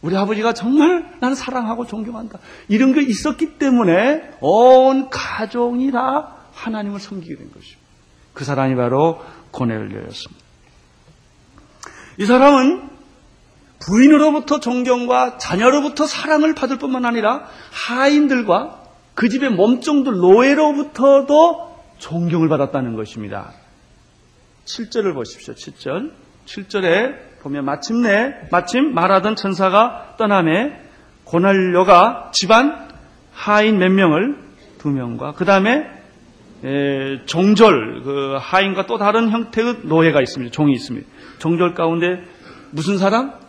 우리 0.00 0.16
아버지가 0.16 0.52
정말 0.52 1.16
나는 1.20 1.36
사랑하고 1.36 1.86
존경한다. 1.86 2.38
이런 2.68 2.92
게 2.92 3.02
있었기 3.02 3.58
때문에 3.58 4.32
온 4.40 5.08
가족이 5.08 5.92
다 5.92 6.36
하나님을 6.52 6.98
섬기게 6.98 7.36
된 7.36 7.52
것입니다. 7.52 7.80
그 8.32 8.44
사람이 8.44 8.74
바로 8.74 9.22
고넬료였습니다. 9.52 10.42
이 12.18 12.26
사람은 12.26 12.91
부인으로부터 13.86 14.60
존경과 14.60 15.38
자녀로부터 15.38 16.06
사랑을 16.06 16.54
받을 16.54 16.78
뿐만 16.78 17.04
아니라 17.04 17.46
하인들과 17.72 18.80
그 19.14 19.28
집의 19.28 19.50
몸종들 19.50 20.12
노예로부터도 20.12 21.72
존경을 21.98 22.48
받았다는 22.48 22.96
것입니다. 22.96 23.52
7절을 24.64 25.14
보십시오. 25.14 25.54
7절. 25.54 26.12
7절에 26.46 27.40
보면 27.42 27.64
마침내 27.64 28.34
마침 28.50 28.94
말하던 28.94 29.36
천사가 29.36 30.14
떠남에 30.16 30.80
고날료가 31.24 32.30
집안 32.32 32.88
하인 33.32 33.78
몇 33.78 33.90
명을 33.90 34.36
두 34.78 34.90
명과 34.90 35.32
그 35.32 35.44
다음에 35.44 35.86
종졸 37.26 38.02
그 38.04 38.36
하인과 38.40 38.86
또 38.86 38.98
다른 38.98 39.30
형태의 39.30 39.78
노예가 39.82 40.20
있습니다. 40.20 40.52
종이 40.52 40.72
있습니다. 40.74 41.08
종졸 41.38 41.74
가운데 41.74 42.22
무슨 42.70 42.98
사람? 42.98 43.41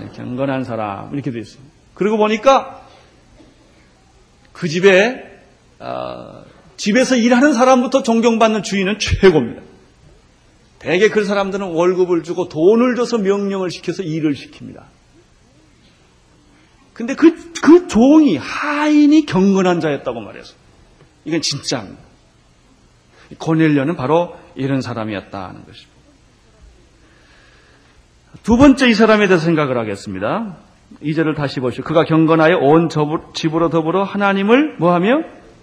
네, 0.00 0.08
경건한 0.14 0.64
사람 0.64 1.12
이렇게 1.14 1.30
되어 1.30 1.40
있습니다. 1.40 1.72
그리고 1.94 2.16
보니까 2.16 2.86
그 4.52 4.68
집에 4.68 5.24
어, 5.78 6.44
집에서 6.76 7.16
일하는 7.16 7.52
사람부터 7.52 8.02
존경받는 8.02 8.62
주인은 8.62 8.98
최고입니다. 8.98 9.62
대개 10.78 11.08
그 11.08 11.24
사람들은 11.24 11.68
월급을 11.68 12.22
주고 12.22 12.48
돈을 12.48 12.94
줘서 12.94 13.18
명령을 13.18 13.70
시켜서 13.70 14.02
일을 14.02 14.34
시킵니다. 14.34 14.82
근데 16.92 17.14
그, 17.14 17.52
그 17.60 17.88
종이, 17.88 18.36
하인이 18.36 19.26
경건한 19.26 19.80
자였다고 19.80 20.20
말해서. 20.20 20.54
이건 21.24 21.40
진짜입니다. 21.40 22.00
고넬료는 23.38 23.96
바로 23.96 24.36
이런 24.54 24.80
사람이었다는 24.80 25.64
것입니다. 25.64 25.93
두 28.44 28.58
번째 28.58 28.88
이 28.88 28.94
사람에 28.94 29.26
대해서 29.26 29.42
생각을 29.44 29.78
하겠습니다. 29.78 30.56
이절을 31.00 31.34
다시 31.34 31.60
보시오. 31.60 31.82
그가 31.82 32.04
경건하여 32.04 32.58
온 32.58 32.90
집으로 33.34 33.70
더불어 33.70 34.04
하나님을 34.04 34.76
뭐하며? 34.78 35.22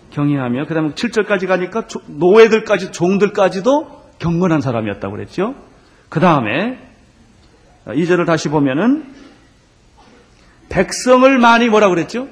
경외하며. 0.09 0.65
그 0.65 0.73
다음에 0.73 0.89
7절까지 0.89 1.47
가니까 1.47 1.85
노예들까지, 2.07 2.91
종들까지도 2.91 4.01
경건한 4.17 4.61
사람이었다고 4.61 5.15
그랬죠. 5.15 5.53
그 6.09 6.19
다음에 6.19 6.79
2절을 7.85 8.25
다시 8.25 8.49
보면은 8.49 9.13
백성을 10.69 11.37
많이 11.37 11.69
뭐라 11.69 11.87
그랬죠? 11.89 12.27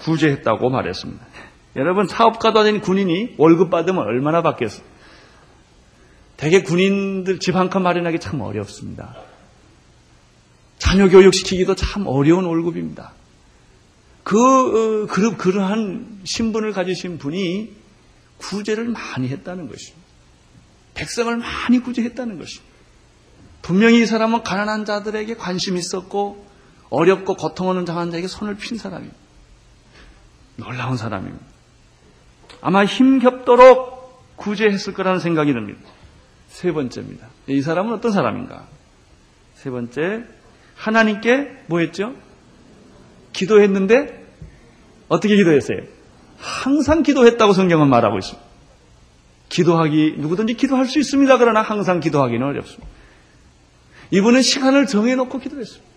구제했다고 0.00 0.70
말했습니다. 0.70 1.24
여러분 1.76 2.06
사업가도 2.06 2.60
아닌 2.60 2.80
군인이 2.80 3.34
월급 3.36 3.68
받으면 3.70 4.04
얼마나 4.04 4.40
받겠어요? 4.42 4.86
대개 6.36 6.62
군인들 6.62 7.40
집 7.40 7.56
한 7.56 7.68
칸 7.68 7.82
마련하기 7.82 8.18
참 8.20 8.40
어렵습니다. 8.40 9.14
자녀 10.84 11.08
교육시키기도 11.08 11.74
참 11.74 12.06
어려운 12.06 12.44
월급입니다. 12.44 13.12
그, 14.22 14.36
어, 14.38 15.06
그, 15.06 15.36
그러한 15.36 16.20
신분을 16.24 16.72
가지신 16.72 17.18
분이 17.18 17.74
구제를 18.36 18.90
많이 18.90 19.28
했다는 19.28 19.68
것입니다. 19.68 20.06
백성을 20.92 21.36
많이 21.36 21.80
구제했다는 21.80 22.38
것입니다. 22.38 22.74
분명히 23.62 24.02
이 24.02 24.06
사람은 24.06 24.42
가난한 24.42 24.84
자들에게 24.84 25.34
관심 25.34 25.76
있었고 25.76 26.46
어렵고 26.90 27.34
고통하는 27.34 27.86
장한 27.86 28.10
자에게 28.10 28.28
손을 28.28 28.56
핀 28.56 28.76
사람입니다. 28.76 29.16
놀라운 30.56 30.96
사람입니다. 30.96 31.44
아마 32.60 32.84
힘겹도록 32.84 34.36
구제했을 34.36 34.92
거라는 34.92 35.18
생각이 35.18 35.52
듭니다. 35.52 35.80
세 36.48 36.72
번째입니다. 36.72 37.26
이 37.48 37.62
사람은 37.62 37.94
어떤 37.94 38.12
사람인가? 38.12 38.68
세 39.56 39.70
번째, 39.70 40.24
하나님께 40.76 41.64
뭐 41.66 41.80
했죠? 41.80 42.14
기도했는데 43.32 44.24
어떻게 45.08 45.36
기도했어요? 45.36 45.82
항상 46.38 47.02
기도했다고 47.02 47.52
성경은 47.52 47.88
말하고 47.88 48.18
있습니다. 48.18 48.44
기도하기, 49.48 50.16
누구든지 50.18 50.54
기도할 50.54 50.86
수 50.86 50.98
있습니다. 50.98 51.38
그러나 51.38 51.62
항상 51.62 52.00
기도하기는 52.00 52.44
어렵습니다. 52.46 52.86
이분은 54.10 54.42
시간을 54.42 54.86
정해놓고 54.86 55.38
기도했습니다. 55.38 55.94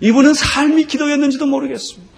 이분은 0.00 0.34
삶이 0.34 0.84
기도였는지도 0.84 1.46
모르겠습니다. 1.46 2.12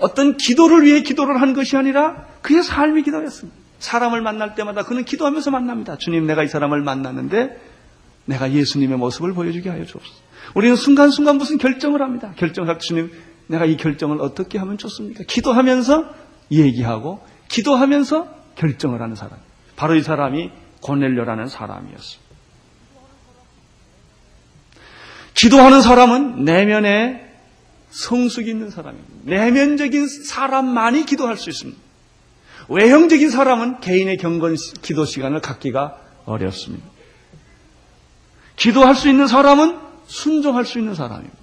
어떤 0.00 0.36
기도를 0.36 0.84
위해 0.84 1.02
기도를 1.02 1.40
한 1.40 1.54
것이 1.54 1.76
아니라 1.76 2.26
그의 2.42 2.62
삶이 2.62 3.02
기도였습니다. 3.02 3.58
사람을 3.78 4.20
만날 4.20 4.54
때마다 4.54 4.82
그는 4.84 5.04
기도하면서 5.04 5.50
만납니다. 5.50 5.96
주님, 5.96 6.26
내가 6.26 6.42
이 6.42 6.48
사람을 6.48 6.82
만났는데 6.82 7.60
내가 8.28 8.52
예수님의 8.52 8.98
모습을 8.98 9.32
보여주게 9.32 9.70
하여 9.70 9.84
주옵소서. 9.84 10.20
우리는 10.54 10.76
순간순간 10.76 11.38
무슨 11.38 11.56
결정을 11.56 12.02
합니다. 12.02 12.32
결정할 12.36 12.78
주님, 12.78 13.10
내가 13.46 13.64
이 13.64 13.76
결정을 13.76 14.20
어떻게 14.20 14.58
하면 14.58 14.76
좋습니까? 14.76 15.24
기도하면서 15.26 16.14
얘기하고 16.52 17.24
기도하면서 17.48 18.28
결정을 18.54 19.00
하는 19.00 19.14
사람. 19.14 19.38
바로 19.76 19.94
이 19.94 20.02
사람이 20.02 20.50
고넬료라는 20.82 21.48
사람이었습니다. 21.48 22.28
기도하는 25.34 25.80
사람은 25.80 26.44
내면에 26.44 27.32
성숙이 27.90 28.50
있는 28.50 28.70
사람입니다. 28.70 29.10
내면적인 29.22 30.06
사람만이 30.06 31.06
기도할 31.06 31.38
수 31.38 31.48
있습니다. 31.48 31.80
외형적인 32.68 33.30
사람은 33.30 33.80
개인의 33.80 34.18
경건 34.18 34.56
기도 34.82 35.06
시간을 35.06 35.40
갖기가 35.40 35.96
어렵습니다. 36.26 36.97
기도할 38.58 38.94
수 38.94 39.08
있는 39.08 39.26
사람은 39.26 39.78
순종할 40.06 40.64
수 40.64 40.78
있는 40.78 40.94
사람입니다. 40.94 41.36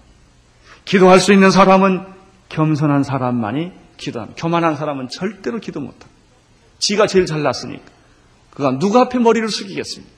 기도할 0.83 1.19
수 1.19 1.33
있는 1.33 1.49
사람은 1.49 2.05
겸손한 2.49 3.03
사람만이 3.03 3.71
기도합니다. 3.97 4.39
교만한 4.39 4.75
사람은 4.75 5.07
절대로 5.09 5.59
기도 5.59 5.79
못합니다. 5.79 6.07
지가 6.77 7.07
제일 7.07 7.25
잘났으니까. 7.25 7.83
그가 8.51 8.77
누구 8.79 8.99
앞에 8.99 9.17
머리를 9.17 9.47
숙이겠습니까? 9.49 10.13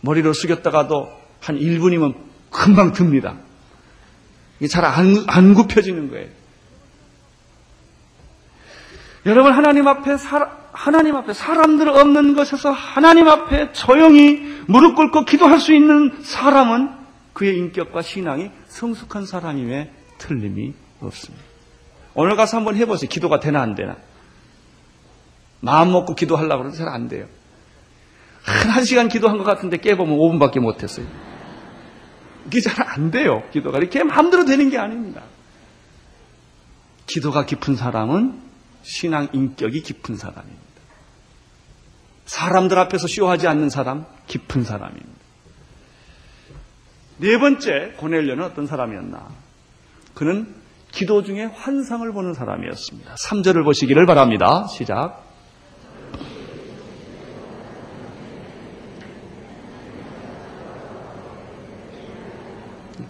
머리를 0.00 0.32
숙였다가도 0.32 1.12
한 1.40 1.58
1분이면 1.58 2.16
금방 2.50 2.92
듭니다. 2.92 3.36
이게 4.58 4.68
잘 4.68 4.84
안, 4.84 5.24
안 5.28 5.54
굽혀지는 5.54 6.10
거예요. 6.10 6.28
여러분 9.26 9.52
하나님 9.52 9.86
앞에 9.86 10.16
사, 10.16 10.59
하나님 10.72 11.16
앞에 11.16 11.32
사람들 11.32 11.88
없는 11.88 12.34
것에서 12.34 12.70
하나님 12.70 13.28
앞에 13.28 13.72
조용히 13.72 14.40
무릎 14.66 14.94
꿇고 14.96 15.24
기도할 15.24 15.58
수 15.58 15.74
있는 15.74 16.22
사람은 16.22 16.90
그의 17.32 17.56
인격과 17.58 18.02
신앙이 18.02 18.50
성숙한 18.68 19.26
사람임에 19.26 19.92
틀림이 20.18 20.74
없습니다. 21.00 21.44
오늘 22.14 22.36
가서 22.36 22.56
한번 22.56 22.76
해보세요. 22.76 23.08
기도가 23.08 23.40
되나 23.40 23.62
안 23.62 23.74
되나. 23.74 23.96
마음 25.60 25.92
먹고 25.92 26.14
기도하려고 26.14 26.62
그러면 26.62 26.72
잘안 26.72 27.08
돼요. 27.08 27.26
한, 28.42 28.70
한 28.70 28.84
시간 28.84 29.08
기도한 29.08 29.38
것 29.38 29.44
같은데 29.44 29.76
깨보면 29.78 30.16
5분밖에 30.16 30.60
못했어요. 30.60 31.06
이게 32.46 32.60
잘 32.60 32.74
안 32.88 33.10
돼요. 33.10 33.42
기도가. 33.52 33.78
이렇게 33.78 34.02
마음대로 34.02 34.44
되는 34.44 34.70
게 34.70 34.78
아닙니다. 34.78 35.22
기도가 37.06 37.44
깊은 37.44 37.76
사람은 37.76 38.49
신앙 38.82 39.28
인격이 39.32 39.82
깊은 39.82 40.16
사람입니다. 40.16 40.60
사람들 42.26 42.78
앞에서 42.78 43.06
쇼하지 43.06 43.48
않는 43.48 43.70
사람, 43.70 44.06
깊은 44.26 44.64
사람입니다. 44.64 45.20
네 47.18 47.38
번째, 47.38 47.94
고넬료는 47.96 48.44
어떤 48.44 48.66
사람이었나? 48.66 49.28
그는 50.14 50.54
기도 50.90 51.22
중에 51.22 51.44
환상을 51.44 52.10
보는 52.12 52.34
사람이었습니다. 52.34 53.14
3절을 53.14 53.64
보시기를 53.64 54.06
바랍니다. 54.06 54.66
시작. 54.68 55.26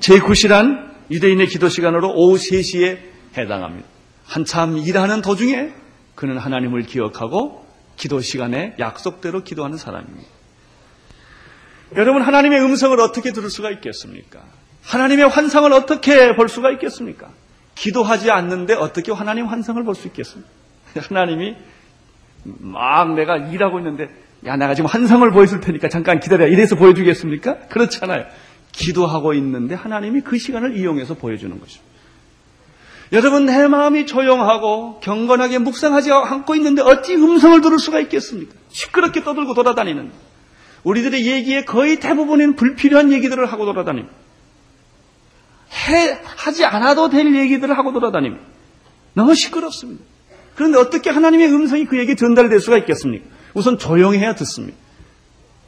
제9시란 0.01 0.91
유대인의 1.11 1.47
기도 1.49 1.69
시간으로 1.69 2.13
오후 2.15 2.37
3시에 2.37 2.99
해당합니다. 3.37 4.00
한참 4.31 4.79
일하는 4.79 5.23
도중에 5.23 5.73
그는 6.15 6.39
하나님을 6.39 6.83
기억하고 6.83 7.67
기도 7.97 8.21
시간에 8.21 8.77
약속대로 8.79 9.43
기도하는 9.43 9.77
사람입니다. 9.77 10.29
여러분, 11.97 12.23
하나님의 12.23 12.61
음성을 12.63 12.99
어떻게 13.01 13.33
들을 13.33 13.51
수가 13.51 13.73
있겠습니까? 13.73 14.45
하나님의 14.85 15.29
환상을 15.29 15.73
어떻게 15.73 16.37
볼 16.37 16.49
수가 16.49 16.71
있겠습니까? 16.71 17.31
기도하지 17.75 18.31
않는데 18.31 18.75
어떻게 18.75 19.11
하나님 19.11 19.47
환상을 19.47 19.83
볼 19.83 19.97
수 19.97 20.07
있겠습니까? 20.07 20.49
하나님이 20.95 21.57
막 22.45 23.15
내가 23.15 23.37
일하고 23.37 23.81
있는데 23.81 24.09
야 24.47 24.57
내가 24.57 24.75
지금 24.75 24.89
환상을 24.89 25.29
보여줄 25.33 25.61
테니까 25.61 25.89
잠깐 25.89 26.21
기다려 26.21 26.47
이래서 26.47 26.77
보여주겠습니까? 26.77 27.67
그렇잖아요. 27.69 28.27
기도하고 28.71 29.35
있는데 29.35 29.75
하나님이 29.75 30.21
그 30.21 30.39
시간을 30.39 30.77
이용해서 30.77 31.15
보여주는 31.15 31.59
것입니다. 31.59 31.90
여러분, 33.13 33.47
내 33.47 33.67
마음이 33.67 34.07
조용하고 34.07 35.01
경건하게 35.01 35.59
묵상하지 35.59 36.13
않고 36.13 36.55
있는데 36.57 36.81
어찌 36.83 37.17
음성을 37.17 37.61
들을 37.61 37.79
수가 37.79 38.01
있겠습니까? 38.01 38.55
시끄럽게 38.69 39.25
떠들고 39.25 39.55
돌아다니는 39.55 40.13
우리들의 40.85 41.27
얘기에 41.27 41.65
거의 41.65 41.99
대부분은 41.99 42.55
불필요한 42.57 43.13
얘기들을 43.13 43.45
하고 43.47 43.65
돌아다닙니다. 43.67 44.15
해, 45.89 46.19
하지 46.25 46.65
않아도 46.65 47.09
될 47.11 47.35
얘기들을 47.35 47.77
하고 47.77 47.93
돌아다닙니다. 47.93 48.45
너무 49.15 49.35
시끄럽습니다. 49.35 50.05
그런데 50.55 50.79
어떻게 50.79 51.11
하나님의 51.11 51.53
음성이 51.53 51.87
그에게 51.87 52.15
전달될 52.15 52.61
수가 52.61 52.79
있겠습니까? 52.79 53.27
우선 53.55 53.79
조용해야 53.79 54.35
듣습니다. 54.37 54.77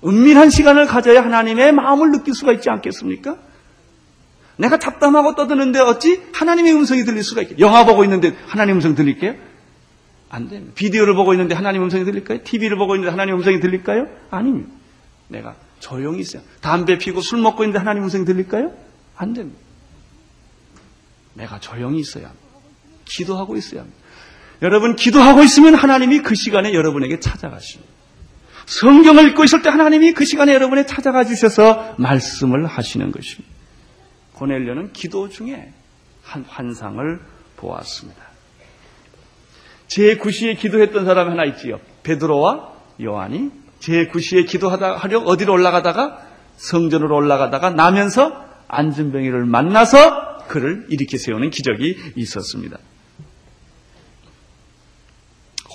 은밀한 0.05 0.51
시간을 0.51 0.87
가져야 0.87 1.25
하나님의 1.25 1.73
마음을 1.73 2.11
느낄 2.13 2.35
수가 2.35 2.53
있지 2.53 2.71
않겠습니까? 2.71 3.37
내가 4.57 4.79
답답하고 4.79 5.35
떠드는데 5.35 5.81
어찌 5.81 6.23
하나님의 6.33 6.75
음성이 6.75 7.05
들릴 7.05 7.23
수가 7.23 7.43
있겠 7.43 7.59
영화 7.59 7.85
보고 7.85 8.05
있는데 8.05 8.37
하나님 8.47 8.77
음성 8.77 8.95
들릴게요? 8.95 9.35
안 10.29 10.49
됩니다. 10.49 10.73
비디오를 10.75 11.15
보고 11.15 11.35
있는데 11.35 11.55
하나님 11.55 11.83
음성이 11.83 12.05
들릴까요? 12.05 12.41
TV를 12.43 12.77
보고 12.77 12.95
있는데 12.95 13.11
하나님 13.11 13.35
음성이 13.35 13.61
들릴까요? 13.61 14.09
아닙니다. 14.31 14.71
내가 15.29 15.57
조용히 15.81 16.21
있어요. 16.21 16.43
담배 16.61 16.97
피고 16.99 17.21
술 17.21 17.41
먹고 17.41 17.65
있는데 17.65 17.79
하나님 17.79 18.05
음성이 18.05 18.25
들릴까요? 18.25 18.73
안 19.17 19.35
됩니다. 19.35 19.59
내가 21.35 21.59
조용히 21.61 22.01
있어야 22.01 22.25
합니다. 22.25 22.47
기도하고 23.05 23.57
있어야 23.57 23.81
합니다. 23.81 23.99
여러분, 24.63 24.97
기도하고 24.97 25.43
있으면 25.43 25.75
하나님이 25.75 26.21
그 26.21 26.35
시간에 26.35 26.73
여러분에게 26.73 27.21
찾아가십니다. 27.21 27.93
성경을 28.67 29.29
읽고 29.31 29.45
있을 29.45 29.61
때 29.63 29.71
하나님이 29.71 30.13
그 30.13 30.25
시간에 30.25 30.55
여러분에 30.55 30.87
찾아가 30.87 31.25
주셔서 31.25 31.95
말씀을 31.99 32.67
하시는 32.67 33.11
것입니다. 33.11 33.52
고넬료는 34.43 34.93
기도 34.93 35.29
중에 35.29 35.73
한 36.25 36.43
환상을 36.43 37.21
보았습니다. 37.57 38.21
제9시에 39.87 40.59
기도했던 40.59 41.05
사람이 41.05 41.31
하나 41.31 41.45
있지요. 41.45 41.79
베드로와 42.03 42.73
요한이 43.01 43.53
제9시에 43.79 44.49
기도하다 44.49 44.97
하려 44.97 45.21
어디로 45.21 45.53
올라가다가 45.53 46.27
성전으로 46.57 47.15
올라가다가 47.15 47.71
나면서 47.71 48.45
안전병이를 48.67 49.45
만나서 49.45 50.47
그를 50.49 50.87
일으켜 50.89 51.19
세우는 51.19 51.51
기적이 51.51 51.97
있었습니다. 52.17 52.79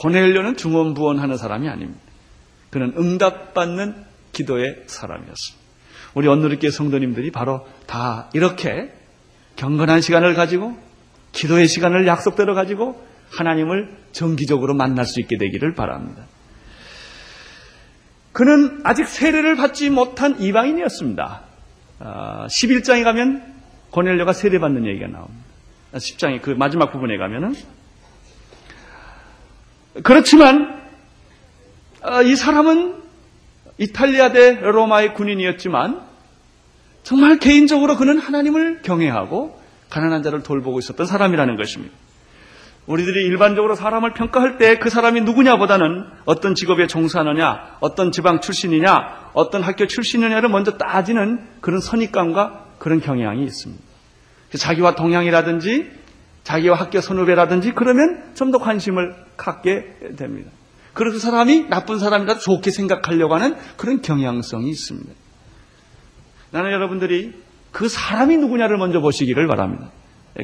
고넬료는 0.01 0.57
중원부원하는 0.57 1.37
사람이 1.37 1.69
아닙니다. 1.69 2.01
그는 2.69 2.93
응답받는 2.97 4.03
기도의 4.33 4.83
사람이었습니다. 4.87 5.66
우리 6.17 6.27
언누리께 6.27 6.71
성도님들이 6.71 7.29
바로 7.29 7.67
다 7.85 8.27
이렇게 8.33 8.91
경건한 9.55 10.01
시간을 10.01 10.33
가지고 10.33 10.75
기도의 11.31 11.67
시간을 11.67 12.07
약속대로 12.07 12.55
가지고 12.55 13.05
하나님을 13.29 13.95
정기적으로 14.13 14.73
만날 14.73 15.05
수 15.05 15.21
있게 15.21 15.37
되기를 15.37 15.75
바랍니다. 15.75 16.23
그는 18.31 18.81
아직 18.83 19.07
세례를 19.07 19.57
받지 19.57 19.91
못한 19.91 20.41
이방인이었습니다. 20.41 21.41
11장에 21.99 23.01
아, 23.01 23.03
가면 23.03 23.53
고넬료가 23.91 24.33
세례받는 24.33 24.87
얘기가 24.87 25.05
나옵니다. 25.09 25.45
10장의 25.93 26.41
그 26.41 26.49
마지막 26.49 26.91
부분에 26.91 27.17
가면은 27.17 27.53
그렇지만 30.01 30.81
아, 32.01 32.23
이 32.23 32.35
사람은 32.35 33.03
이탈리아 33.77 34.31
대 34.31 34.55
로마의 34.55 35.13
군인이었지만 35.13 36.06
정말 37.07 37.39
개인적으로 37.39 37.95
그는 37.95 38.19
하나님을 38.19 38.81
경외하고 38.81 39.57
가난한 39.89 40.23
자를 40.23 40.43
돌보고 40.43 40.77
있었던 40.79 41.07
사람이라는 41.07 41.55
것입니다. 41.55 41.95
우리들이 42.85 43.23
일반적으로 43.25 43.75
사람을 43.75 44.11
평가할 44.13 44.57
때 44.57 44.77
그 44.79 44.89
사람이 44.89 45.21
누구냐보다는 45.21 46.03
어떤 46.25 46.53
직업에 46.53 46.85
종사하느냐, 46.87 47.77
어떤 47.79 48.11
지방 48.11 48.41
출신이냐, 48.41 49.29
어떤 49.33 49.63
학교 49.63 49.87
출신이냐를 49.87 50.49
먼저 50.49 50.71
따지는 50.77 51.47
그런 51.61 51.79
선입감과 51.79 52.65
그런 52.77 52.99
경향이 52.99 53.41
있습니다. 53.41 53.81
자기와 54.57 54.95
동향이라든지 54.95 55.89
자기와 56.43 56.75
학교 56.75 56.99
선후배라든지 56.99 57.71
그러면 57.71 58.33
좀 58.35 58.51
더 58.51 58.57
관심을 58.57 59.15
갖게 59.37 59.95
됩니다. 60.17 60.51
그래서 60.93 61.13
그 61.13 61.19
사람이 61.19 61.69
나쁜 61.69 61.99
사람이라도 61.99 62.41
좋게 62.41 62.71
생각하려고 62.71 63.35
하는 63.35 63.55
그런 63.77 64.01
경향성이 64.01 64.69
있습니다. 64.69 65.26
나는 66.51 66.71
여러분들이 66.71 67.33
그 67.71 67.89
사람이 67.89 68.37
누구냐를 68.37 68.77
먼저 68.77 68.99
보시기를 69.01 69.47
바랍니다. 69.47 69.89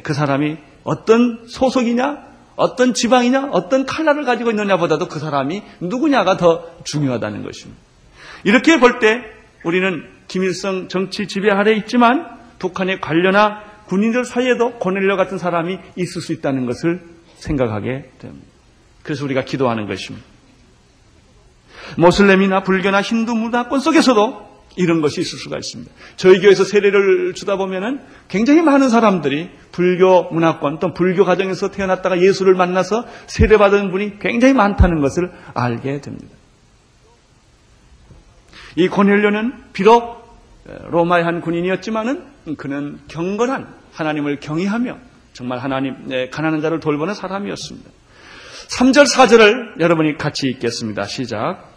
그 0.04 0.14
사람이 0.14 0.58
어떤 0.84 1.46
소속이냐, 1.48 2.34
어떤 2.56 2.94
지방이냐, 2.94 3.50
어떤 3.52 3.86
칼라를 3.86 4.26
가지고 4.26 4.52
있느냐보다도 4.52 5.08
그 5.08 5.20
사람이 5.20 5.64
누구냐가 5.80 6.38
더 6.38 6.70
중요하다는 6.84 7.44
것입니다. 7.44 7.82
이렇게 8.44 8.80
볼 8.80 9.00
때 9.00 9.24
우리는 9.64 10.04
김일성 10.28 10.88
정치 10.90 11.28
지배 11.28 11.50
아래 11.50 11.74
있지만 11.74 12.28
북한의 12.60 13.00
관료나 13.02 13.64
군인들 13.86 14.26
사이에도 14.26 14.74
고넬료 14.74 15.18
같은 15.18 15.38
사람이 15.38 15.78
있을 15.96 16.22
수 16.22 16.34
있다는 16.34 16.66
것을 16.66 17.02
생각하게 17.36 18.12
됩니다. 18.20 18.48
그래서 19.04 19.26
우리가 19.26 19.44
기도하는 19.44 19.88
것입니다. 19.88 20.26
모슬렘이나 21.98 22.64
불교나 22.64 23.02
힌두 23.02 23.36
문화권 23.36 23.80
속에서도 23.80 24.53
이런 24.76 25.02
것이 25.02 25.22
있을 25.22 25.38
수가 25.40 25.58
있습니다. 25.58 25.92
저희 26.16 26.40
교회에서 26.40 26.64
세례를 26.64 27.34
주다 27.34 27.58
보면은 27.58 28.00
굉장히 28.28 28.62
많은 28.62 28.90
사람들이 28.90 29.50
불교 29.72 30.24
문화권 30.32 30.80
또 30.80 30.94
불교 30.94 31.26
가정에서 31.26 31.72
태어났다가 31.72 32.22
예수를 32.22 32.56
만나서 32.56 33.06
세례받은 33.28 33.92
분이 33.92 34.20
굉장히 34.20 34.54
많다는 34.54 35.02
것을 35.02 35.32
알게 35.54 36.02
됩니다. 36.02 36.36
이 38.76 38.88
고넬료는 38.88 39.54
비록 39.74 40.24
로마의 40.90 41.24
한 41.24 41.42
군인이었지만은 41.42 42.24
그는 42.58 43.00
경건한 43.08 43.68
하나님을 43.94 44.40
경외하며 44.40 44.98
정말 45.34 45.60
하나님의 45.60 46.30
가난한 46.30 46.62
자를 46.62 46.80
돌보는 46.80 47.14
사람이었습니다. 47.14 47.90
3절, 48.70 49.06
4절을 49.14 49.80
여러분이 49.80 50.18
같이 50.18 50.48
읽겠습니다. 50.48 51.04
시작. 51.04 51.73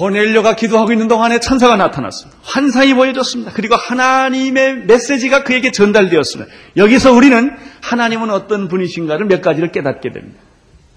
고넬료가 0.00 0.56
기도하고 0.56 0.92
있는 0.92 1.08
동안에 1.08 1.40
천사가 1.40 1.76
나타났습니다. 1.76 2.40
환상이 2.42 2.94
보여졌습니다. 2.94 3.52
그리고 3.52 3.76
하나님의 3.76 4.86
메시지가 4.86 5.44
그에게 5.44 5.72
전달되었습니다. 5.72 6.50
여기서 6.78 7.12
우리는 7.12 7.54
하나님은 7.82 8.30
어떤 8.30 8.68
분이신가를 8.68 9.26
몇 9.26 9.42
가지를 9.42 9.72
깨닫게 9.72 10.10
됩니다. 10.12 10.40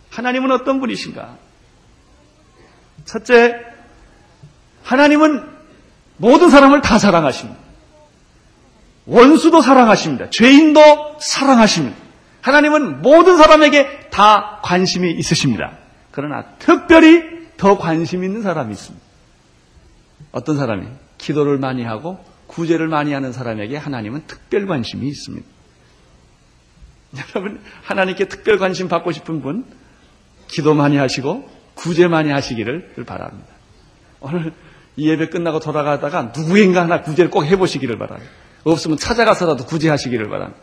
하나님은 0.09 0.51
어떤 0.51 0.79
분이신가? 0.79 1.35
첫째, 3.03 3.55
하나님은 4.83 5.43
모든 6.15 6.49
사람을 6.49 6.79
다 6.79 6.97
사랑하십니다. 6.97 7.59
원수도 9.05 9.59
사랑하십니다. 9.59 10.29
죄인도 10.29 11.17
사랑하십니다. 11.19 11.97
하나님은 12.39 13.01
모든 13.01 13.35
사람에게 13.35 14.07
다 14.11 14.61
관심이 14.63 15.11
있으십니다. 15.11 15.73
그러나 16.11 16.45
특별히 16.59 17.32
더 17.63 17.77
관심 17.77 18.25
있는 18.25 18.41
사람이 18.41 18.73
있습니다. 18.73 19.05
어떤 20.33 20.57
사람이 20.57 20.85
기도를 21.17 21.59
많이 21.59 21.81
하고 21.85 22.19
구제를 22.47 22.89
많이 22.89 23.13
하는 23.13 23.31
사람에게 23.31 23.77
하나님은 23.77 24.23
특별 24.27 24.67
관심이 24.67 25.07
있습니다. 25.07 25.47
여러분 27.33 27.61
하나님께 27.83 28.27
특별 28.27 28.57
관심 28.57 28.89
받고 28.89 29.13
싶은 29.13 29.41
분 29.41 29.63
기도 30.49 30.73
많이 30.73 30.97
하시고 30.97 31.49
구제 31.73 32.09
많이 32.09 32.31
하시기를 32.31 33.05
바랍니다. 33.05 33.47
오늘 34.19 34.51
이 34.97 35.09
예배 35.09 35.29
끝나고 35.29 35.61
돌아가다가 35.61 36.33
누구인가 36.35 36.81
하나 36.81 37.01
구제를 37.01 37.31
꼭 37.31 37.45
해보시기를 37.45 37.97
바랍니다. 37.97 38.29
없으면 38.65 38.97
찾아가서라도 38.97 39.65
구제하시기를 39.65 40.27
바랍니다. 40.27 40.59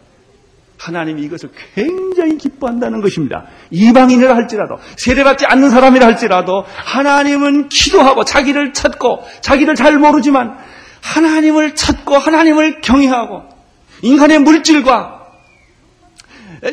하나님이 0.81 1.23
이것을 1.23 1.51
굉장히 1.75 2.39
기뻐한다는 2.39 3.03
것입니다. 3.03 3.45
이방인이라 3.71 4.35
할지라도 4.35 4.79
세례받지 4.97 5.45
않는 5.45 5.69
사람이라 5.69 6.07
할지라도 6.07 6.65
하나님은 6.67 7.69
기도하고 7.69 8.25
자기를 8.25 8.73
찾고 8.73 9.23
자기를 9.43 9.75
잘 9.75 9.99
모르지만 9.99 10.57
하나님을 11.03 11.75
찾고 11.75 12.17
하나님을 12.17 12.81
경외하고 12.81 13.43
인간의 14.03 14.39
물질과 14.39 15.21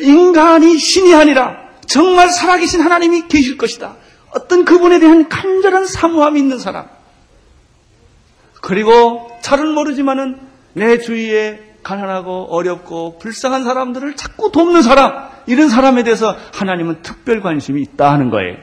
인간이 0.00 0.78
신이 0.78 1.14
아니라 1.14 1.58
정말 1.86 2.30
살아계신 2.30 2.80
하나님이 2.80 3.28
계실 3.28 3.58
것이다. 3.58 3.96
어떤 4.30 4.64
그분에 4.64 5.00
대한 5.00 5.28
간절한 5.28 5.86
사모함이 5.86 6.40
있는 6.40 6.58
사람. 6.58 6.86
그리고 8.62 9.30
잘은 9.42 9.68
모르지만은 9.68 10.40
내 10.72 10.98
주위에 10.98 11.67
가난하고 11.88 12.48
어렵고 12.50 13.18
불쌍한 13.18 13.64
사람들을 13.64 14.14
자꾸 14.14 14.52
돕는 14.52 14.82
사람, 14.82 15.30
이런 15.46 15.70
사람에 15.70 16.02
대해서 16.02 16.36
하나님은 16.54 17.00
특별 17.00 17.40
관심이 17.40 17.80
있다 17.80 18.12
하는 18.12 18.28
거예요. 18.28 18.56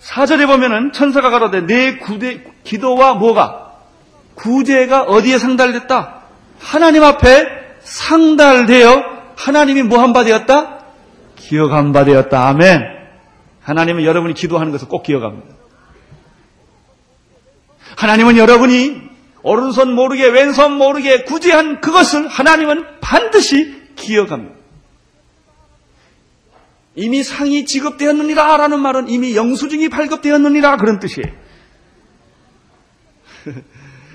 사절에 0.00 0.44
보면은 0.44 0.92
천사가 0.92 1.30
가로되 1.30 1.62
내 1.62 1.96
구대, 1.96 2.44
기도와 2.62 3.14
뭐가 3.14 3.72
구제가 4.34 5.04
어디에 5.04 5.38
상달됐다? 5.38 6.20
하나님 6.60 7.02
앞에 7.02 7.48
상달되어 7.80 9.02
하나님이 9.34 9.82
뭐한 9.84 10.12
바 10.12 10.24
되었다? 10.24 10.80
기억한 11.36 11.94
바 11.94 12.04
되었다. 12.04 12.48
아멘. 12.48 12.82
하나님은 13.62 14.04
여러분이 14.04 14.34
기도하는 14.34 14.72
것을 14.72 14.88
꼭 14.88 15.02
기억합니다. 15.02 15.54
하나님은 17.96 18.36
여러분이 18.36 19.03
오른손 19.44 19.94
모르게 19.94 20.26
왼손 20.26 20.78
모르게 20.78 21.24
구제한 21.24 21.82
그것을 21.82 22.26
하나님은 22.26 23.00
반드시 23.00 23.92
기억합니다. 23.94 24.54
이미 26.96 27.22
상이 27.22 27.66
지급되었느니라 27.66 28.56
라는 28.56 28.80
말은 28.80 29.08
이미 29.08 29.36
영수증이 29.36 29.90
발급되었느니라 29.90 30.78
그런 30.78 30.98
뜻이에요. 30.98 31.26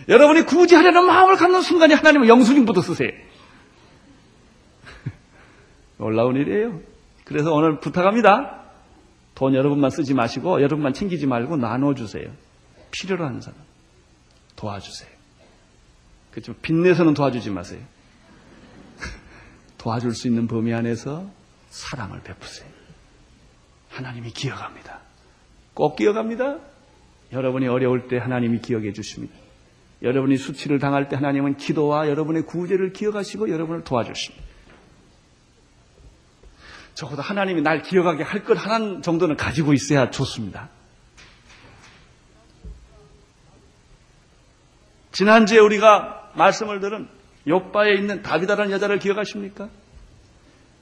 여러분이 0.10 0.48
구제하려는 0.48 1.06
마음을 1.06 1.36
갖는 1.36 1.62
순간에 1.62 1.94
하나님은 1.94 2.28
영수증부터 2.28 2.82
쓰세요. 2.82 3.10
놀라운 5.98 6.38
일이에요. 6.38 6.80
그래서 7.26 7.54
오늘 7.54 7.80
부탁합니다. 7.80 8.64
돈 9.36 9.54
여러분만 9.54 9.92
쓰지 9.92 10.16
마시고 10.16 10.64
여러분만 10.64 10.94
챙기지 10.94 11.28
말고 11.28 11.58
나눠주세요. 11.58 12.32
필요로 12.90 13.26
하는 13.26 13.42
사람. 13.42 13.60
도와주세요. 14.56 15.19
그렇죠. 16.32 16.54
빚내서는 16.62 17.14
도와주지 17.14 17.50
마세요. 17.50 17.82
도와줄 19.78 20.14
수 20.14 20.28
있는 20.28 20.48
범위 20.48 20.74
안에서 20.74 21.30
사랑을 21.70 22.22
베푸세요. 22.22 22.68
하나님이 23.90 24.32
기억합니다. 24.32 25.00
꼭 25.74 25.96
기억합니다. 25.96 26.58
여러분이 27.32 27.68
어려울 27.68 28.08
때 28.08 28.18
하나님이 28.18 28.60
기억해 28.60 28.94
주십니다. 28.94 29.36
여러분이 30.02 30.38
수치를 30.38 30.80
당할 30.80 31.10
때 31.10 31.16
하나님은 31.16 31.58
기도와 31.58 32.08
여러분의 32.08 32.44
구제를 32.44 32.94
기억하시고 32.94 33.50
여러분을 33.50 33.84
도와주십니다. 33.84 34.46
적어도 36.94 37.22
하나님이 37.22 37.62
날 37.62 37.82
기억하게 37.82 38.24
할 38.24 38.44
것 38.44 38.58
하나 38.58 39.02
정도는 39.02 39.36
가지고 39.38 39.74
있어야 39.74 40.10
좋습니다. 40.10 40.70
지난주에 45.12 45.60
우리가 45.60 46.19
말씀을 46.36 46.80
들은 46.80 47.08
요바에 47.48 47.94
있는 47.96 48.22
다비다라는 48.22 48.72
여자를 48.72 49.00
기억하십니까? 49.00 49.70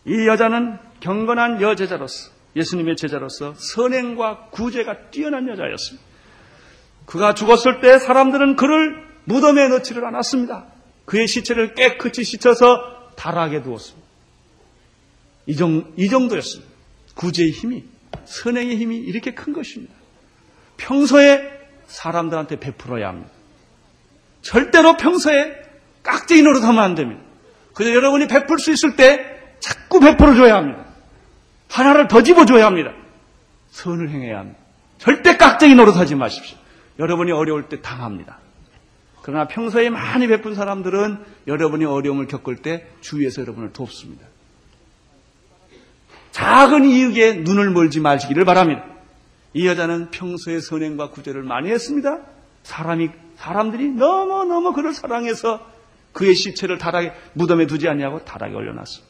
이 0.05 0.27
여자는 0.27 0.77
경건한 0.99 1.61
여제자로서 1.61 2.31
예수님의 2.55 2.95
제자로서 2.95 3.53
선행과 3.55 4.47
구제가 4.51 5.09
뛰어난 5.11 5.47
여자였습니다. 5.47 6.05
그가 7.05 7.33
죽었을 7.33 7.81
때 7.81 7.99
사람들은 7.99 8.55
그를 8.55 9.05
무덤에 9.25 9.67
넣지를 9.69 10.05
않았습니다. 10.05 10.65
그의 11.05 11.27
시체를 11.27 11.75
깨끗이 11.75 12.23
씻어서 12.23 13.11
달하게 13.15 13.61
두었습니다. 13.63 14.07
이, 15.45 15.55
정, 15.55 15.93
이 15.95 16.09
정도였습니다. 16.09 16.71
구제의 17.15 17.51
힘이, 17.51 17.85
선행의 18.25 18.77
힘이 18.77 18.97
이렇게 18.97 19.33
큰 19.33 19.53
것입니다. 19.53 19.93
평소에 20.77 21.49
사람들한테 21.87 22.59
베풀어야 22.59 23.07
합니다. 23.07 23.31
절대로 24.47 24.95
평소에 24.95 25.61
깍쟁이 26.03 26.41
노릇하면 26.41 26.81
안 26.81 26.95
됩니다. 26.95 27.21
그저 27.73 27.93
여러분이 27.93 28.27
베풀 28.27 28.59
수 28.59 28.71
있을 28.71 28.95
때 28.95 29.37
자꾸 29.59 29.99
베풀어 29.99 30.35
줘야 30.35 30.55
합니다. 30.55 30.85
하나를 31.69 32.07
더 32.07 32.23
집어줘야 32.23 32.65
합니다. 32.65 32.93
선을 33.71 34.09
행해야 34.09 34.39
합니다. 34.39 34.57
절대 34.99 35.35
깍쟁이 35.35 35.75
노릇하지 35.75 36.15
마십시오. 36.15 36.57
여러분이 36.97 37.33
어려울 37.33 37.67
때 37.67 37.81
당합니다. 37.81 38.39
그러나 39.21 39.49
평소에 39.49 39.89
많이 39.89 40.27
베푼 40.27 40.55
사람들은 40.55 41.17
여러분이 41.47 41.83
어려움을 41.83 42.27
겪을 42.27 42.61
때 42.61 42.87
주위에서 43.01 43.41
여러분을 43.41 43.73
돕습니다. 43.73 44.25
작은 46.31 46.85
이익에 46.85 47.33
눈을 47.33 47.71
멀지 47.71 47.99
마시기를 47.99 48.45
바랍니다. 48.45 48.85
이 49.53 49.67
여자는 49.67 50.11
평소에 50.11 50.61
선행과 50.61 51.09
구제를 51.09 51.43
많이 51.43 51.69
했습니다. 51.69 52.19
사람이 52.63 53.09
사람들이 53.37 53.89
너무너무 53.89 54.73
그를 54.73 54.93
사랑해서 54.93 55.65
그의 56.13 56.35
시체를 56.35 56.77
다락에 56.77 57.13
무덤에 57.33 57.67
두지 57.67 57.87
않냐고 57.87 58.23
다락에 58.25 58.53
올려놨습니다. 58.53 59.07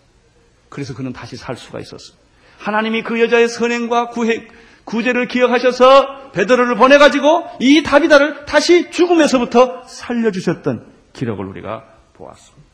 그래서 0.70 0.94
그는 0.94 1.14
다시 1.14 1.38
살 1.38 1.56
수가 1.56 1.80
있었습니다. 1.80 2.26
하나님이 2.60 3.04
그 3.04 3.22
여자의 3.22 3.48
선행과 3.48 4.10
구해, 4.10 4.48
구제를 4.84 5.28
기억하셔서 5.28 6.32
베드로를 6.32 6.76
보내가지고 6.76 7.46
이 7.60 7.84
다비다를 7.84 8.46
다시 8.46 8.92
죽음에서부터 8.92 9.84
살려주셨던 9.84 10.86
기록을 11.14 11.46
우리가 11.46 11.86
보았습니다. 12.14 12.68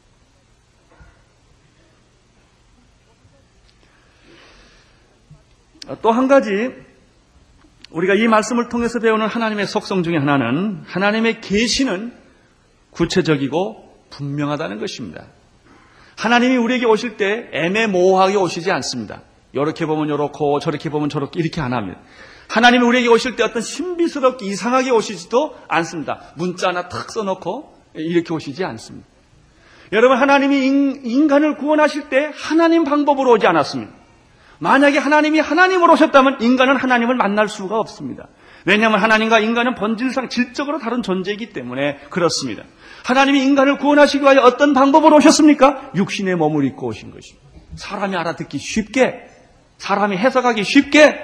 또 6.02 6.12
한 6.12 6.28
가지 6.28 6.74
우리가 7.94 8.16
이 8.16 8.28
말씀을 8.28 8.70
통해서 8.70 9.00
배우는 9.00 9.28
하나님의 9.28 9.68
속성 9.68 10.04
중에 10.04 10.18
하나는 10.18 10.84
하나님의 10.88 11.42
계시는 11.42 12.12
구체적이고 12.92 14.08
분명하다는 14.10 14.80
것입니다. 14.80 15.26
하나님이 16.18 16.58
우리에게 16.58 16.86
오실 16.86 17.18
때 17.18 17.50
애매모호하게 17.54 18.36
오시지 18.36 18.72
않습니다. 18.72 19.22
이렇게 19.54 19.86
보면 19.86 20.08
이렇고 20.08 20.60
저렇게 20.60 20.90
보면 20.90 21.10
저렇게 21.10 21.40
이렇게 21.40 21.62
안 21.62 21.74
합니다. 21.74 22.00
하나님이 22.50 22.84
우리에게 22.84 23.08
오실 23.08 23.36
때 23.36 23.44
어떤 23.44 23.62
신비스럽게 23.62 24.46
이상하게 24.46 24.92
오시지도 24.92 25.56
않습니다. 25.68 26.34
문자 26.36 26.70
하나 26.70 26.90
탁 26.90 27.12
써놓고 27.12 27.76
이렇게 27.94 28.34
오시지 28.34 28.64
않습니다. 28.64 29.08
여러분 29.92 30.18
하나님이 30.18 30.66
인간을 31.04 31.58
구원하실 31.58 32.10
때 32.10 32.32
하나님 32.34 32.84
방법으로 32.84 33.32
오지 33.34 33.46
않았습니다. 33.46 34.03
만약에 34.60 34.98
하나님이 34.98 35.40
하나님으로 35.40 35.94
오셨다면 35.94 36.42
인간은 36.42 36.78
하나님을 36.78 37.16
만날 37.16 37.50
수가 37.50 37.80
없습니다. 37.80 38.28
왜냐하면 38.66 39.00
하나님과 39.00 39.40
인간은 39.40 39.76
본질상 39.76 40.30
질적으로 40.30 40.80
다른 40.80 41.04
존재이기 41.04 41.50
때문에 41.50 41.98
그렇습니다. 42.10 42.64
하나님이 43.04 43.44
인간을 43.44 43.78
구원하시기 43.78 44.24
위하여 44.24 44.42
어떤 44.42 44.74
방법으로 44.74 45.18
오셨습니까? 45.18 45.92
육신의 45.96 46.36
몸을 46.36 46.66
입고 46.66 46.88
오신 46.88 47.12
것입니다. 47.12 47.48
사람이 47.76 48.16
알아듣기 48.16 48.58
쉽게, 48.58 49.28
사람이 49.78 50.16
해석하기 50.16 50.64
쉽게, 50.64 51.20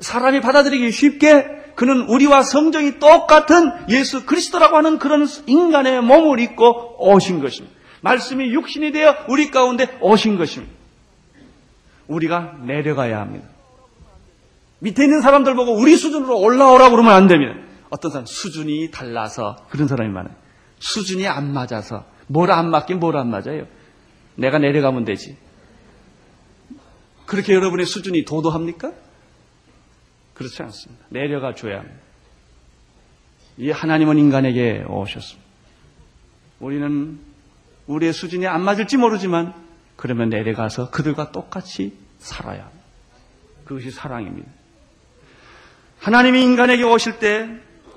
사람이 0.00 0.40
받아들이기 0.40 0.90
쉽게, 0.90 1.62
그는 1.74 2.02
우리와 2.02 2.42
성정이 2.42 2.98
똑같은 2.98 3.72
예수 3.88 4.26
그리스도라고 4.26 4.76
하는 4.76 4.98
그런 4.98 5.26
인간의 5.46 6.02
몸을 6.02 6.40
입고 6.40 6.96
오신 6.98 7.40
것입니다. 7.40 7.76
말씀이 8.02 8.52
육신이 8.52 8.92
되어 8.92 9.16
우리 9.28 9.50
가운데 9.50 9.86
오신 10.00 10.36
것입니다. 10.36 10.81
우리가 12.12 12.58
내려가야 12.64 13.20
합니다. 13.20 13.48
밑에 14.80 15.04
있는 15.04 15.20
사람들 15.20 15.54
보고 15.54 15.72
우리 15.76 15.96
수준으로 15.96 16.38
올라오라고 16.40 16.92
그러면 16.92 17.12
안 17.14 17.26
됩니다. 17.28 17.54
어떤 17.90 18.10
사람 18.10 18.26
수준이 18.26 18.90
달라서 18.90 19.56
그런 19.70 19.86
사람이 19.88 20.10
많아요. 20.12 20.34
수준이 20.78 21.26
안 21.28 21.52
맞아서 21.52 22.04
뭘 22.26 22.50
안 22.50 22.70
맞긴 22.70 22.98
뭘 22.98 23.16
안 23.16 23.30
맞아요. 23.30 23.66
내가 24.36 24.58
내려가면 24.58 25.04
되지. 25.04 25.36
그렇게 27.26 27.54
여러분의 27.54 27.86
수준이 27.86 28.24
도도합니까? 28.24 28.92
그렇지 30.34 30.62
않습니다. 30.62 31.04
내려가 31.10 31.54
줘야 31.54 31.78
합니다. 31.78 31.96
이 33.58 33.70
하나님은 33.70 34.18
인간에게 34.18 34.84
오셨습니다. 34.88 35.42
우리는 36.60 37.18
우리의 37.86 38.12
수준이 38.12 38.46
안 38.46 38.62
맞을지 38.62 38.96
모르지만 38.96 39.54
그러면 39.96 40.30
내려가서 40.30 40.90
그들과 40.90 41.30
똑같이 41.32 41.96
살아야. 42.22 42.70
그것이 43.64 43.90
사랑입니다. 43.90 44.48
하나님이 46.00 46.42
인간에게 46.42 46.82
오실 46.84 47.18
때 47.18 47.48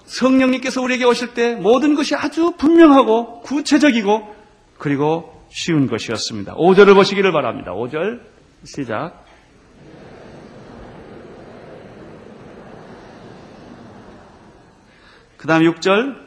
성령님께서 0.06 0.82
우리에게 0.82 1.06
오실 1.06 1.34
때 1.34 1.56
모든 1.56 1.96
것이 1.96 2.16
아주 2.16 2.54
분명하고 2.58 3.42
구체적이고 3.42 4.36
그리고 4.78 5.46
쉬운 5.50 5.88
것이었습니다. 5.88 6.56
5절을 6.56 6.94
보시기를 6.96 7.32
바랍니다. 7.32 7.72
5절 7.72 8.22
시작. 8.64 9.24
그 15.38 15.48
다음 15.48 15.62
6절. 15.64 16.26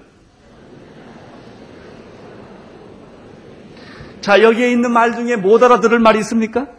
자, 4.21 4.43
여기에 4.43 4.71
있는 4.71 4.93
말 4.93 5.15
중에 5.15 5.37
못 5.37 5.63
알아들을 5.63 5.99
말이 5.99 6.19
있습니까? 6.21 6.78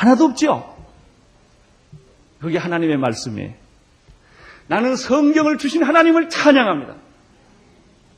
하나도 0.00 0.24
없죠? 0.24 0.76
그게 2.40 2.56
하나님의 2.56 2.96
말씀이에요. 2.96 3.52
나는 4.66 4.96
성경을 4.96 5.58
주신 5.58 5.82
하나님을 5.82 6.30
찬양합니다. 6.30 6.94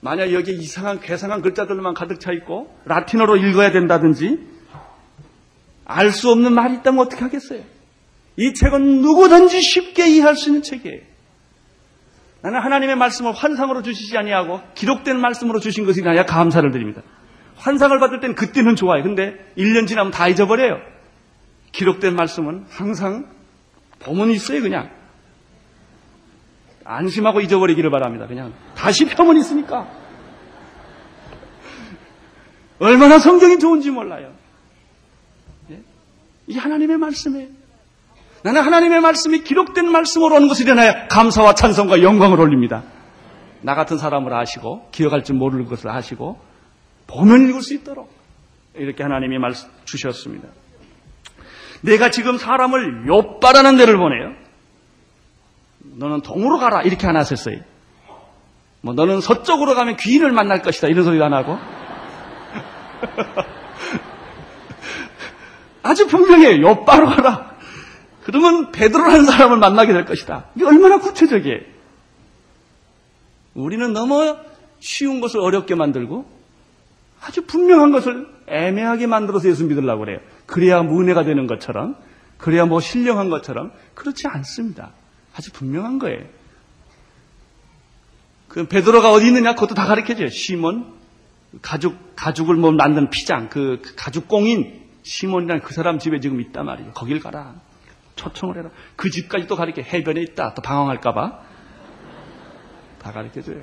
만약 0.00 0.32
여기 0.32 0.52
이상한 0.52 1.00
괴상한 1.00 1.42
글자들만 1.42 1.94
가득 1.94 2.20
차 2.20 2.32
있고 2.32 2.72
라틴어로 2.84 3.36
읽어야 3.36 3.72
된다든지 3.72 4.38
알 5.84 6.12
수 6.12 6.30
없는 6.30 6.52
말이 6.52 6.74
있다면 6.74 7.00
어떻게 7.00 7.22
하겠어요? 7.22 7.62
이 8.36 8.54
책은 8.54 9.02
누구든지 9.02 9.60
쉽게 9.60 10.08
이해할 10.08 10.36
수 10.36 10.50
있는 10.50 10.62
책이에요. 10.62 11.00
나는 12.42 12.60
하나님의 12.60 12.96
말씀을 12.96 13.32
환상으로 13.32 13.82
주시지 13.82 14.16
아니하고 14.16 14.60
기록된 14.74 15.20
말씀으로 15.20 15.58
주신 15.58 15.84
것이 15.84 16.00
아니라 16.04 16.26
감사를 16.26 16.70
드립니다. 16.70 17.02
환상을 17.56 17.98
받을 17.98 18.20
땐 18.20 18.34
그때는 18.34 18.76
좋아요. 18.76 19.02
근데 19.02 19.34
1년 19.58 19.86
지나면 19.88 20.12
다 20.12 20.28
잊어버려요. 20.28 20.91
기록된 21.72 22.14
말씀은 22.14 22.66
항상 22.68 23.26
보면 23.98 24.30
있어요, 24.30 24.60
그냥. 24.60 24.90
안심하고 26.84 27.40
잊어버리기를 27.40 27.90
바랍니다. 27.90 28.26
그냥 28.26 28.52
다시 28.74 29.04
펴면 29.06 29.36
있으니까. 29.38 29.88
얼마나 32.78 33.18
성경이 33.18 33.58
좋은지 33.58 33.90
몰라요. 33.90 34.32
예? 35.70 35.80
이 36.48 36.56
하나님의 36.56 36.98
말씀이에요. 36.98 37.48
나는 38.42 38.62
하나님의 38.62 39.00
말씀이 39.00 39.44
기록된 39.44 39.90
말씀으로 39.90 40.34
오는 40.36 40.48
것을 40.48 40.66
일어나야 40.66 41.06
감사와 41.06 41.54
찬성과 41.54 42.02
영광을 42.02 42.40
올립니다. 42.40 42.82
나 43.60 43.76
같은 43.76 43.98
사람을 43.98 44.34
아시고 44.34 44.88
기억할 44.90 45.22
줄 45.22 45.36
모를 45.36 45.64
것을 45.66 45.88
아시고 45.90 46.40
보면 47.06 47.48
읽을 47.48 47.62
수 47.62 47.74
있도록 47.74 48.12
이렇게 48.74 49.04
하나님이 49.04 49.38
말씀 49.38 49.68
주셨습니다. 49.84 50.48
내가 51.82 52.10
지금 52.10 52.38
사람을 52.38 53.06
욕바라는 53.06 53.76
데를 53.76 53.96
보내요. 53.98 54.32
너는 55.96 56.22
동으로 56.22 56.58
가라 56.58 56.82
이렇게 56.82 57.06
하나 57.06 57.20
하셨어요. 57.20 57.58
뭐 58.80 58.94
너는 58.94 59.20
서쪽으로 59.20 59.74
가면 59.74 59.96
귀인을 59.96 60.32
만날 60.32 60.62
것이다 60.62 60.88
이런 60.88 61.04
소리도 61.04 61.24
안 61.24 61.32
하고 61.34 61.56
아주 65.82 66.06
분명해요. 66.06 66.62
욕바로 66.62 67.06
가라. 67.06 67.52
그러면 68.24 68.70
베드로라는 68.70 69.24
사람을 69.24 69.58
만나게 69.58 69.92
될 69.92 70.04
것이다. 70.04 70.46
이게 70.54 70.64
얼마나 70.64 70.98
구체적이에요. 70.98 71.58
우리는 73.54 73.92
너무 73.92 74.36
쉬운 74.78 75.20
것을 75.20 75.40
어렵게 75.40 75.74
만들고 75.74 76.24
아주 77.20 77.44
분명한 77.44 77.90
것을 77.92 78.26
애매하게 78.46 79.06
만들어서 79.06 79.48
예수 79.48 79.64
믿으려고 79.64 80.00
그래요. 80.04 80.20
그래야 80.52 80.82
문해가 80.82 81.24
되는 81.24 81.46
것처럼, 81.46 81.96
그래야 82.36 82.66
뭐 82.66 82.78
신령한 82.78 83.30
것처럼 83.30 83.72
그렇지 83.94 84.28
않습니다. 84.28 84.90
아주 85.34 85.50
분명한 85.50 85.98
거예요. 85.98 86.26
그 88.48 88.68
베드로가 88.68 89.10
어디 89.12 89.28
있느냐 89.28 89.54
그것도 89.54 89.74
다 89.74 89.86
가르쳐줘요. 89.86 90.28
시몬 90.28 90.92
가죽 91.62 92.14
가죽을 92.16 92.56
뭐 92.56 92.70
만든 92.70 93.08
피장 93.08 93.48
그 93.48 93.80
가죽 93.96 94.28
공인 94.28 94.82
시몬이라는 95.04 95.62
그 95.62 95.72
사람 95.72 95.98
집에 95.98 96.20
지금 96.20 96.38
있단 96.42 96.66
말이에요. 96.66 96.92
거길 96.92 97.20
가라. 97.20 97.54
초청을 98.16 98.58
해라. 98.58 98.68
그 98.94 99.08
집까지 99.08 99.46
또 99.46 99.56
가르쳐 99.56 99.80
해변에 99.80 100.20
있다. 100.20 100.52
또 100.52 100.60
방황할까봐 100.60 101.40
다 103.00 103.12
가르쳐줘요. 103.12 103.62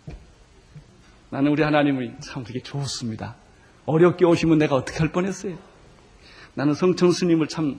나는 1.30 1.50
우리 1.50 1.62
하나님이 1.62 2.20
참 2.20 2.44
되게 2.44 2.60
좋습니다. 2.60 3.36
어렵게 3.86 4.24
오시면 4.24 4.58
내가 4.58 4.74
어떻게 4.74 4.98
할 4.98 5.10
뻔했어요. 5.12 5.56
나는 6.54 6.74
성청 6.74 7.10
스님을 7.12 7.48
참 7.48 7.78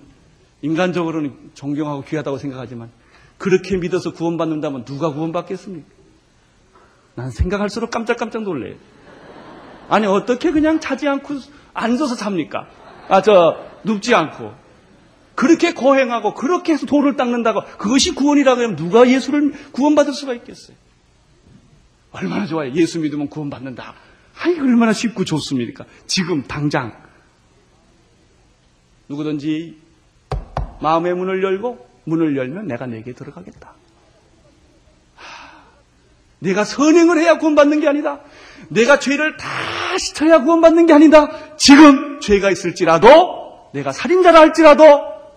인간적으로는 0.61 1.51
존경하고 1.53 2.03
귀하다고 2.03 2.37
생각하지만 2.37 2.89
그렇게 3.37 3.77
믿어서 3.77 4.13
구원받는다면 4.13 4.85
누가 4.85 5.11
구원받겠습니까? 5.13 5.87
난 7.15 7.29
생각할수록 7.31 7.91
깜짝깜짝 7.91 8.43
놀래요. 8.43 8.75
아니 9.89 10.05
어떻게 10.05 10.51
그냥 10.51 10.79
자지 10.79 11.07
않고 11.07 11.35
앉아서 11.73 12.15
삽니까? 12.15 12.67
아 13.09 13.21
저 13.21 13.57
눕지 13.83 14.13
않고 14.15 14.53
그렇게 15.35 15.73
거행하고 15.73 16.33
그렇게 16.33 16.73
해서 16.73 16.85
돌을 16.85 17.15
닦는다고 17.15 17.63
그것이 17.77 18.15
구원이라고 18.15 18.61
하면 18.61 18.75
누가 18.75 19.07
예수를 19.07 19.53
구원받을 19.71 20.13
수가 20.13 20.33
있겠어요? 20.33 20.75
얼마나 22.11 22.45
좋아요. 22.47 22.71
예수 22.73 22.99
믿으면 22.99 23.29
구원받는다. 23.29 23.93
아이 24.39 24.59
얼마나 24.59 24.93
쉽고 24.93 25.25
좋습니까? 25.25 25.85
지금 26.05 26.43
당장 26.43 26.93
누구든지 29.09 29.77
마음의 30.81 31.15
문을 31.15 31.43
열고 31.43 31.87
문을 32.05 32.37
열면 32.37 32.67
내가 32.67 32.85
내게 32.85 33.13
들어가겠다. 33.13 33.73
하, 35.15 35.51
내가 36.39 36.63
선행을 36.63 37.17
해야 37.19 37.37
구원받는 37.37 37.79
게 37.79 37.87
아니다. 37.87 38.21
내가 38.69 38.99
죄를 38.99 39.37
다 39.37 39.47
씻어야 39.97 40.43
구원받는 40.43 40.85
게 40.85 40.93
아니다. 40.93 41.55
지금 41.57 42.19
죄가 42.19 42.51
있을지라도 42.51 43.69
내가 43.73 43.91
살인자라 43.91 44.39
할지라도 44.39 44.85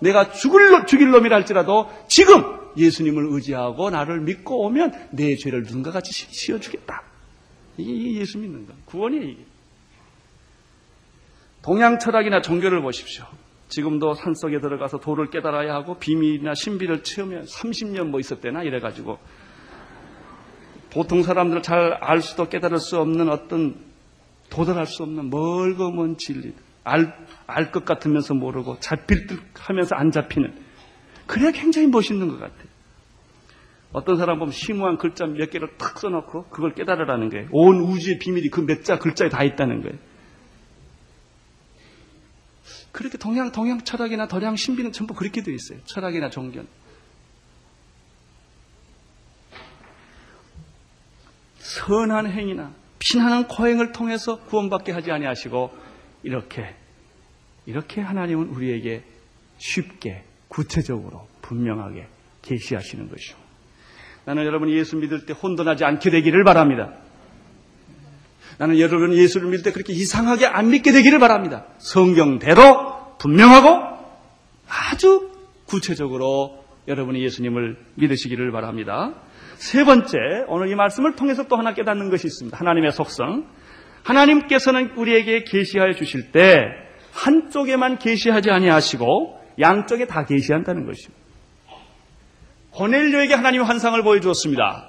내가 0.01 0.33
죽을 0.33 0.87
죽일 0.87 1.11
놈이라 1.11 1.37
할지라도 1.37 1.91
지금 2.09 2.45
예수님을 2.77 3.27
의지하고 3.31 3.91
나를 3.91 4.21
믿고 4.21 4.65
오면 4.67 5.09
내 5.11 5.37
죄를 5.37 5.65
눈과 5.65 5.91
같이 5.91 6.13
씌워주겠다. 6.13 7.10
이게 7.81 8.21
예수 8.21 8.39
믿는 8.39 8.67
거. 8.67 8.75
구원이에요, 8.87 9.25
이게. 9.25 9.45
동양 11.63 11.99
철학이나 11.99 12.41
종교를 12.41 12.81
보십시오. 12.83 13.25
지금도 13.69 14.15
산 14.15 14.35
속에 14.35 14.61
들어가서 14.61 14.99
도를 14.99 15.31
깨달아야 15.31 15.75
하고 15.75 15.99
비밀이나 15.99 16.55
신비를 16.55 17.03
체험해 17.05 17.43
30년 17.43 18.09
뭐 18.09 18.19
있었대나 18.19 18.63
이래가지고 18.65 19.19
보통 20.93 21.23
사람들 21.23 21.63
잘 21.63 21.99
알 22.01 22.21
수도 22.21 22.49
깨달을 22.49 22.79
수 22.79 22.99
없는 22.99 23.29
어떤 23.29 23.77
도달할 24.49 24.87
수 24.87 25.05
없는 25.05 25.31
멀고 25.31 25.93
먼 25.93 26.17
진리 26.17 26.53
알, 26.83 27.15
알 27.47 27.71
것 27.71 27.85
같으면서 27.85 28.35
모르고 28.35 28.81
잡힐 28.81 29.27
듯 29.29 29.39
하면서 29.55 29.95
안 29.95 30.11
잡히는 30.11 30.53
그래야 31.27 31.53
굉장히 31.53 31.87
멋있는 31.87 32.27
것 32.27 32.41
같아요. 32.41 32.70
어떤 33.93 34.17
사람 34.17 34.39
보면 34.39 34.53
심오한 34.53 34.99
글자 34.99 35.27
몇 35.27 35.51
개를 35.51 35.77
탁 35.77 35.99
써놓고 35.99 36.45
그걸 36.45 36.75
깨달으라는 36.75 37.29
거예요. 37.31 37.49
온 37.51 37.81
우주의 37.81 38.19
비밀이 38.19 38.49
그 38.51 38.61
몇 38.63 38.85
자 38.85 38.99
글자에 38.99 39.29
다 39.29 39.43
있다는 39.43 39.83
거예요. 39.83 39.99
그렇게 42.93 43.19
동양, 43.19 43.53
동양 43.53 43.81
철학이나 43.83 44.27
동양 44.29 44.57
신비는 44.57 44.93
전부 44.93 45.15
그렇게 45.15 45.43
되어 45.43 45.55
있어요. 45.55 45.79
철학이나 45.85 46.31
종교는. 46.31 46.69
선한 51.59 52.31
행위나 52.31 52.73
피나는 52.99 53.49
거행을 53.49 53.93
통해서 53.93 54.41
구원받게 54.45 54.93
하지 54.93 55.11
아니하시고 55.11 55.71
이렇게 56.23 56.75
이렇게 57.67 58.01
하나님은 58.01 58.49
우리에게 58.49 59.05
쉽게 59.59 60.25
구체적으로 60.49 61.29
분명하게 61.43 62.09
계시하시는 62.43 63.09
것이요. 63.09 63.40
나는 64.25 64.45
여러분이 64.45 64.73
예수 64.77 64.97
믿을 64.97 65.27
때 65.27 65.33
혼돈하지 65.33 65.85
않게 65.85 66.11
되기를 66.11 66.45
바랍니다. 66.45 66.93
나는 68.59 68.79
여러분 68.79 69.15
예수를 69.15 69.49
믿을 69.49 69.63
때 69.63 69.73
그렇게 69.73 69.93
이상하게 69.95 70.47
안 70.47 70.71
믿게 70.71 70.93
되기를 70.93 71.19
바랍니다. 71.19 71.65
성경대로 71.79 73.17
분명하고 73.19 73.99
아주 74.69 75.31
구체적으로 75.65 76.65
여러분이 76.87 77.23
예수님을 77.23 77.77
믿으시기를 77.95 78.53
바랍니다. 78.53 79.15
세 79.57 79.85
번째, 79.85 80.19
오늘 80.49 80.69
이 80.69 80.75
말씀을 80.75 81.17
통해서 81.17 81.47
또 81.47 81.57
하나 81.57 81.75
깨닫는 81.75 82.11
것이 82.11 82.27
있습니다. 82.27 82.57
하나님의 82.59 82.93
속성. 82.93 83.47
하나님께서는 84.03 84.93
우리에게 84.97 85.45
계시하여 85.45 85.93
주실 85.93 86.33
때 86.33 86.65
한쪽에만 87.13 87.99
계시하지 87.99 88.51
아니하시고 88.51 89.39
양쪽에 89.61 90.07
다 90.07 90.25
계시한다는 90.25 90.87
것입니다. 90.87 91.20
고넬료에게 92.81 93.35
하나님 93.35 93.63
환상을 93.63 94.03
보여주었습니다. 94.03 94.89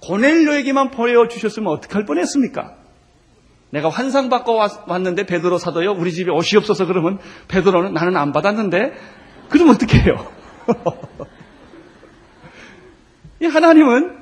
고넬료에게만 0.00 0.90
보여주셨으면 0.90 1.70
어떻게 1.70 1.92
할 1.92 2.06
뻔했습니까? 2.06 2.74
내가 3.68 3.90
환상 3.90 4.30
받고 4.30 4.58
왔는데 4.86 5.26
베드로 5.26 5.58
사도요 5.58 5.92
우리 5.92 6.12
집에 6.12 6.30
옷이 6.30 6.56
없어서 6.56 6.86
그러면 6.86 7.18
베드로는 7.48 7.92
나는 7.92 8.16
안 8.16 8.32
받았는데 8.32 8.94
그럼 9.50 9.68
어떻게 9.68 9.98
해요? 9.98 10.32
하나님은 13.42 14.16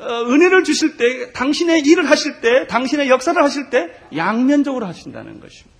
은혜를 0.00 0.62
주실 0.62 0.96
때 0.96 1.32
당신의 1.32 1.80
일을 1.80 2.08
하실 2.08 2.40
때 2.40 2.68
당신의 2.68 3.08
역사를 3.08 3.42
하실 3.42 3.68
때 3.70 3.90
양면적으로 4.14 4.86
하신다는 4.86 5.40
것입니다. 5.40 5.76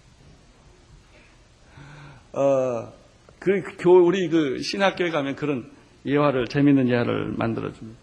어, 2.32 2.92
그 3.38 3.62
교, 3.78 4.04
우리 4.04 4.28
그 4.28 4.60
신학교에 4.60 5.10
가면 5.10 5.36
그런 5.36 5.77
예화를, 6.08 6.46
재밌는 6.48 6.88
예화를 6.88 7.34
만들어 7.36 7.72
줍니다. 7.72 7.98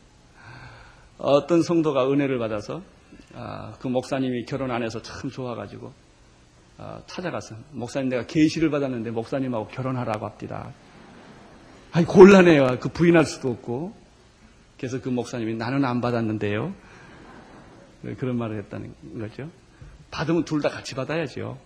어떤 1.17 1.61
성도가 1.61 2.11
은혜를 2.11 2.37
받아서, 2.39 2.81
아, 3.33 3.73
그 3.79 3.87
목사님이 3.87 4.45
결혼 4.45 4.71
안 4.71 4.83
해서 4.83 5.01
참 5.01 5.29
좋아가지고, 5.29 5.91
아, 6.77 7.01
찾아가서, 7.07 7.55
목사님 7.71 8.09
내가 8.09 8.25
계시를 8.25 8.69
받았는데 8.69 9.11
목사님하고 9.11 9.67
결혼하라고 9.67 10.27
합니다. 10.27 10.71
아니, 11.91 12.05
곤란해요. 12.05 12.79
그 12.79 12.89
부인할 12.89 13.25
수도 13.25 13.51
없고. 13.51 13.95
그래서 14.77 14.99
그 15.01 15.07
목사님이 15.07 15.55
나는 15.55 15.85
안 15.85 16.01
받았는데요. 16.01 16.73
네, 18.01 18.13
그런 18.15 18.37
말을 18.37 18.57
했다는 18.59 18.93
거죠. 19.19 19.49
받으면 20.11 20.43
둘 20.43 20.61
다 20.61 20.69
같이 20.69 20.95
받아야죠. 20.95 21.57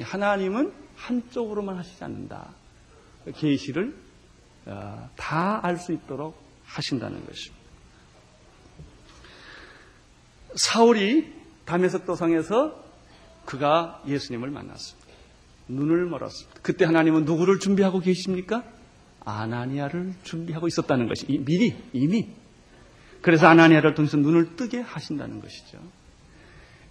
하나님은 0.00 0.72
한쪽으로만 0.96 1.76
하시지 1.76 2.02
않는다. 2.02 2.48
계시를 3.36 3.88
어, 3.90 4.09
다 5.16 5.60
알 5.62 5.76
수 5.78 5.92
있도록 5.92 6.40
하신다는 6.64 7.24
것입니다. 7.26 7.60
사울이 10.54 11.32
담에석 11.64 12.06
도상에서 12.06 12.82
그가 13.44 14.02
예수님을 14.06 14.50
만났습니다. 14.50 15.08
눈을 15.68 16.06
멀었습니다. 16.06 16.60
그때 16.62 16.84
하나님은 16.84 17.24
누구를 17.24 17.58
준비하고 17.60 18.00
계십니까? 18.00 18.64
아나니아를 19.24 20.14
준비하고 20.24 20.66
있었다는 20.66 21.08
것이 21.08 21.26
미리 21.26 21.76
이미 21.92 22.28
그래서 23.22 23.46
아나니아를 23.48 23.94
통해서 23.94 24.16
눈을 24.16 24.56
뜨게 24.56 24.80
하신다는 24.80 25.40
것이죠. 25.40 25.78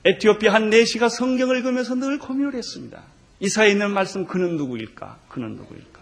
에티오피아 0.06 0.54
한 0.54 0.70
내시가 0.70 1.10
성경을 1.10 1.58
읽으면서 1.58 1.96
늘 1.96 2.20
고민을 2.20 2.54
했습니다. 2.56 3.04
이사에 3.42 3.72
있는 3.72 3.92
말씀 3.92 4.26
그는 4.26 4.56
누구일까? 4.56 5.20
그는 5.30 5.56
누구일까? 5.56 5.99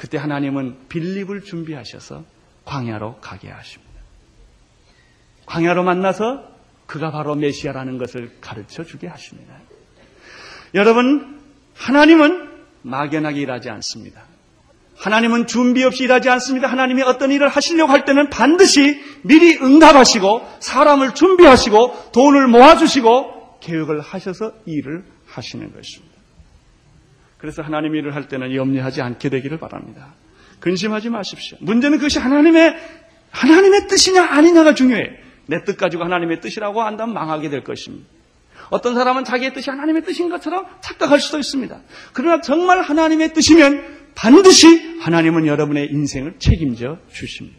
그때 0.00 0.16
하나님은 0.16 0.88
빌립을 0.88 1.42
준비하셔서 1.42 2.24
광야로 2.64 3.18
가게 3.20 3.50
하십니다. 3.50 3.92
광야로 5.44 5.82
만나서 5.82 6.42
그가 6.86 7.10
바로 7.10 7.34
메시아라는 7.34 7.98
것을 7.98 8.38
가르쳐 8.40 8.82
주게 8.82 9.06
하십니다. 9.08 9.54
여러분, 10.72 11.38
하나님은 11.74 12.48
막연하게 12.80 13.40
일하지 13.40 13.68
않습니다. 13.68 14.22
하나님은 14.96 15.46
준비 15.46 15.84
없이 15.84 16.04
일하지 16.04 16.30
않습니다. 16.30 16.68
하나님이 16.68 17.02
어떤 17.02 17.30
일을 17.30 17.48
하시려고 17.48 17.92
할 17.92 18.06
때는 18.06 18.30
반드시 18.30 18.98
미리 19.22 19.58
응답하시고 19.58 20.48
사람을 20.60 21.14
준비하시고 21.14 22.12
돈을 22.12 22.48
모아주시고 22.48 23.58
계획을 23.60 24.00
하셔서 24.00 24.54
일을 24.64 25.04
하시는 25.26 25.70
것입니다. 25.74 26.09
그래서 27.40 27.62
하나님 27.62 27.94
일을 27.94 28.14
할 28.14 28.28
때는 28.28 28.54
염려하지 28.54 29.00
않게 29.02 29.30
되기를 29.30 29.58
바랍니다. 29.58 30.14
근심하지 30.60 31.08
마십시오. 31.08 31.56
문제는 31.60 31.98
그것이 31.98 32.18
하나님의 32.18 32.76
하나님의 33.30 33.88
뜻이냐 33.88 34.24
아니냐가 34.24 34.74
중요해. 34.74 35.02
내 35.46 35.64
뜻 35.64 35.76
가지고 35.76 36.04
하나님의 36.04 36.40
뜻이라고 36.40 36.82
한다면 36.82 37.14
망하게 37.14 37.48
될 37.48 37.64
것입니다. 37.64 38.06
어떤 38.68 38.94
사람은 38.94 39.24
자기의 39.24 39.52
뜻이 39.52 39.70
하나님의 39.70 40.04
뜻인 40.04 40.28
것처럼 40.28 40.66
착각할 40.80 41.18
수도 41.18 41.38
있습니다. 41.38 41.80
그러나 42.12 42.40
정말 42.40 42.82
하나님의 42.82 43.32
뜻이면 43.32 44.00
반드시 44.14 44.98
하나님은 45.00 45.46
여러분의 45.46 45.88
인생을 45.90 46.34
책임져 46.38 46.98
주십니다. 47.10 47.58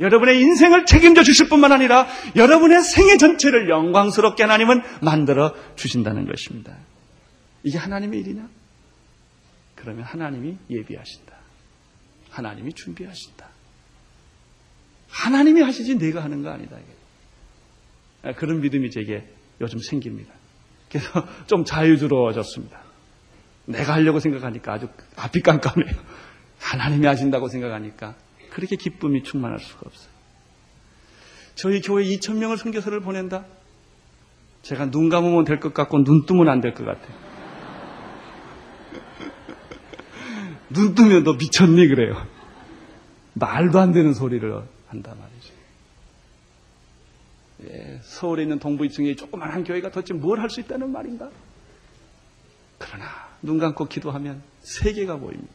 여러분의 0.00 0.40
인생을 0.40 0.84
책임져 0.86 1.22
주실 1.22 1.48
뿐만 1.48 1.70
아니라 1.72 2.06
여러분의 2.34 2.82
생애 2.82 3.16
전체를 3.18 3.68
영광스럽게 3.68 4.42
하나님은 4.42 4.82
만들어 5.00 5.54
주신다는 5.76 6.26
것입니다. 6.26 6.72
이게 7.62 7.78
하나님의 7.78 8.20
일이냐? 8.20 8.48
그러면 9.86 10.02
하나님이 10.04 10.58
예비하신다. 10.68 11.32
하나님이 12.30 12.72
준비하신다. 12.72 13.46
하나님이 15.08 15.62
하시지 15.62 15.96
내가 15.96 16.24
하는 16.24 16.42
거 16.42 16.50
아니다. 16.50 16.76
이게. 16.76 18.32
그런 18.34 18.60
믿음이 18.62 18.90
제게 18.90 19.24
요즘 19.60 19.78
생깁니다. 19.78 20.34
그래서 20.90 21.24
좀 21.46 21.64
자유스러워졌습니다. 21.64 22.80
내가 23.66 23.92
하려고 23.94 24.18
생각하니까 24.18 24.72
아주 24.72 24.88
앞이 25.14 25.40
깜깜해요. 25.42 25.94
하나님이 26.58 27.06
하신다고 27.06 27.46
생각하니까 27.48 28.16
그렇게 28.50 28.74
기쁨이 28.74 29.22
충만할 29.22 29.60
수가 29.60 29.82
없어요. 29.86 30.10
저희 31.54 31.80
교회 31.80 32.02
2천 32.04 32.38
명을 32.38 32.58
선교사를 32.58 32.98
보낸다. 33.02 33.44
제가 34.62 34.90
눈 34.90 35.08
감으면 35.10 35.44
될 35.44 35.60
것 35.60 35.72
같고 35.72 36.02
눈 36.02 36.26
뜨면 36.26 36.48
안 36.48 36.60
될 36.60 36.74
것 36.74 36.84
같아요. 36.84 37.25
눈 40.70 40.94
뜨면 40.94 41.24
너 41.24 41.34
미쳤니 41.34 41.86
그래요. 41.88 42.26
말도 43.34 43.78
안 43.78 43.92
되는 43.92 44.12
소리를 44.14 44.62
한단 44.88 45.18
말이죠. 45.18 45.54
예, 47.64 48.00
서울에 48.02 48.42
있는 48.42 48.58
동부 48.58 48.84
2층에 48.84 49.16
조그만 49.16 49.50
한 49.50 49.64
교회가 49.64 49.90
도대체 49.90 50.14
뭘 50.14 50.38
할 50.40 50.50
수 50.50 50.60
있다는 50.60 50.90
말인가? 50.90 51.30
그러나 52.78 53.06
눈 53.42 53.58
감고 53.58 53.86
기도하면 53.86 54.42
세계가 54.60 55.16
보입니다. 55.16 55.52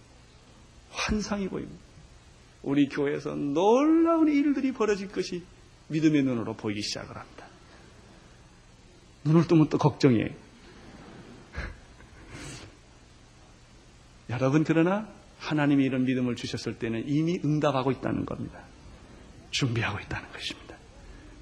환상이 0.91 1.47
보입니다. 1.49 1.79
우리 2.63 2.87
교회에서 2.89 3.35
놀라운 3.35 4.27
일들이 4.27 4.71
벌어질 4.71 5.09
것이 5.11 5.43
믿음의 5.87 6.23
눈으로 6.23 6.53
보이기 6.55 6.81
시작을 6.81 7.15
합니다. 7.17 7.45
눈을 9.23 9.47
뜨면 9.47 9.69
또 9.69 9.77
걱정이에요. 9.77 10.29
여러분 14.31 14.63
그러나 14.63 15.07
하나님이 15.39 15.83
이런 15.85 16.05
믿음을 16.05 16.35
주셨을 16.35 16.75
때는 16.79 17.03
이미 17.07 17.39
응답하고 17.43 17.91
있다는 17.91 18.25
겁니다. 18.25 18.59
준비하고 19.51 19.99
있다는 19.99 20.27
것입니다. 20.31 20.75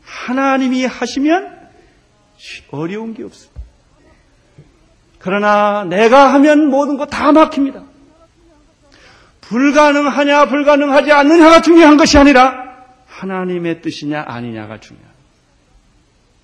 하나님이 0.04 0.86
하시면 0.86 1.70
어려운 2.72 3.14
게 3.14 3.24
없습니다. 3.24 3.62
그러나 5.20 5.84
내가 5.86 6.34
하면 6.34 6.70
모든 6.70 6.98
거 6.98 7.06
다 7.06 7.32
막힙니다. 7.32 7.84
불가능하냐, 9.42 10.46
불가능하지 10.46 11.12
않느냐가 11.12 11.62
중요한 11.62 11.98
것이 11.98 12.18
아니라 12.18 12.54
하나님의 13.08 13.82
뜻이냐, 13.82 14.24
아니냐가 14.28 14.80
중요합니다. 14.80 15.20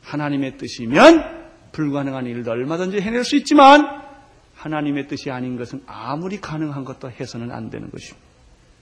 하나님의 0.03 0.57
뜻이면 0.57 1.45
불가능한 1.71 2.25
일도 2.25 2.51
얼마든지 2.51 2.99
해낼 2.99 3.23
수 3.23 3.35
있지만 3.37 4.04
하나님의 4.69 5.07
뜻이 5.07 5.29
아닌 5.29 5.57
것은 5.57 5.83
아무리 5.85 6.41
가능한 6.41 6.83
것도 6.85 7.11
해서는 7.11 7.51
안 7.51 7.69
되는 7.69 7.89
것입니다. 7.91 8.25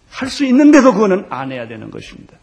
할 0.09 0.29
수 0.29 0.45
있는데도 0.45 0.93
그거는 0.93 1.25
안 1.29 1.51
해야 1.51 1.67
되는 1.67 1.91
것입니다. 1.91 2.37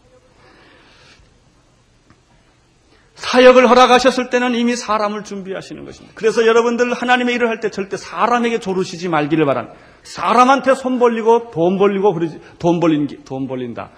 사역을 3.15 3.69
허락하셨을 3.69 4.29
때는 4.29 4.55
이미 4.55 4.75
사람을 4.75 5.23
준비하시는 5.23 5.85
것입니다. 5.85 6.13
그래서 6.15 6.45
여러분들 6.45 6.93
하나님의 6.93 7.35
일을 7.35 7.49
할 7.49 7.59
때 7.59 7.69
절대 7.69 7.97
사람에게 7.97 8.59
조르시지 8.59 9.09
말기를 9.09 9.45
바랍니다. 9.45 9.77
사람한테 10.03 10.73
손 10.75 10.99
벌리고 10.99 11.51
돈 11.51 11.77
벌리고 11.77 12.13
그러지 12.13 12.39
돈 12.59 12.79
벌린 12.79 13.07
돈 13.25 13.47
벌린다. 13.47 13.89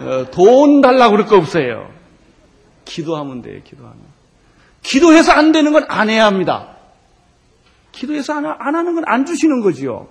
어, 0.00 0.26
돈 0.30 0.80
달라고 0.80 1.12
그럴 1.12 1.26
거 1.26 1.36
없어요. 1.36 1.88
기도하면 2.84 3.42
돼요. 3.42 3.60
기도하면. 3.64 4.00
기도해서 4.82 5.32
안 5.32 5.52
되는 5.52 5.72
건 5.72 5.84
안 5.88 6.08
해야 6.08 6.26
합니다. 6.26 6.71
기도해서 7.92 8.32
안, 8.34 8.46
안 8.46 8.74
하는 8.74 8.94
건 8.94 9.04
안 9.06 9.24
주시는 9.26 9.60
거지요. 9.60 10.08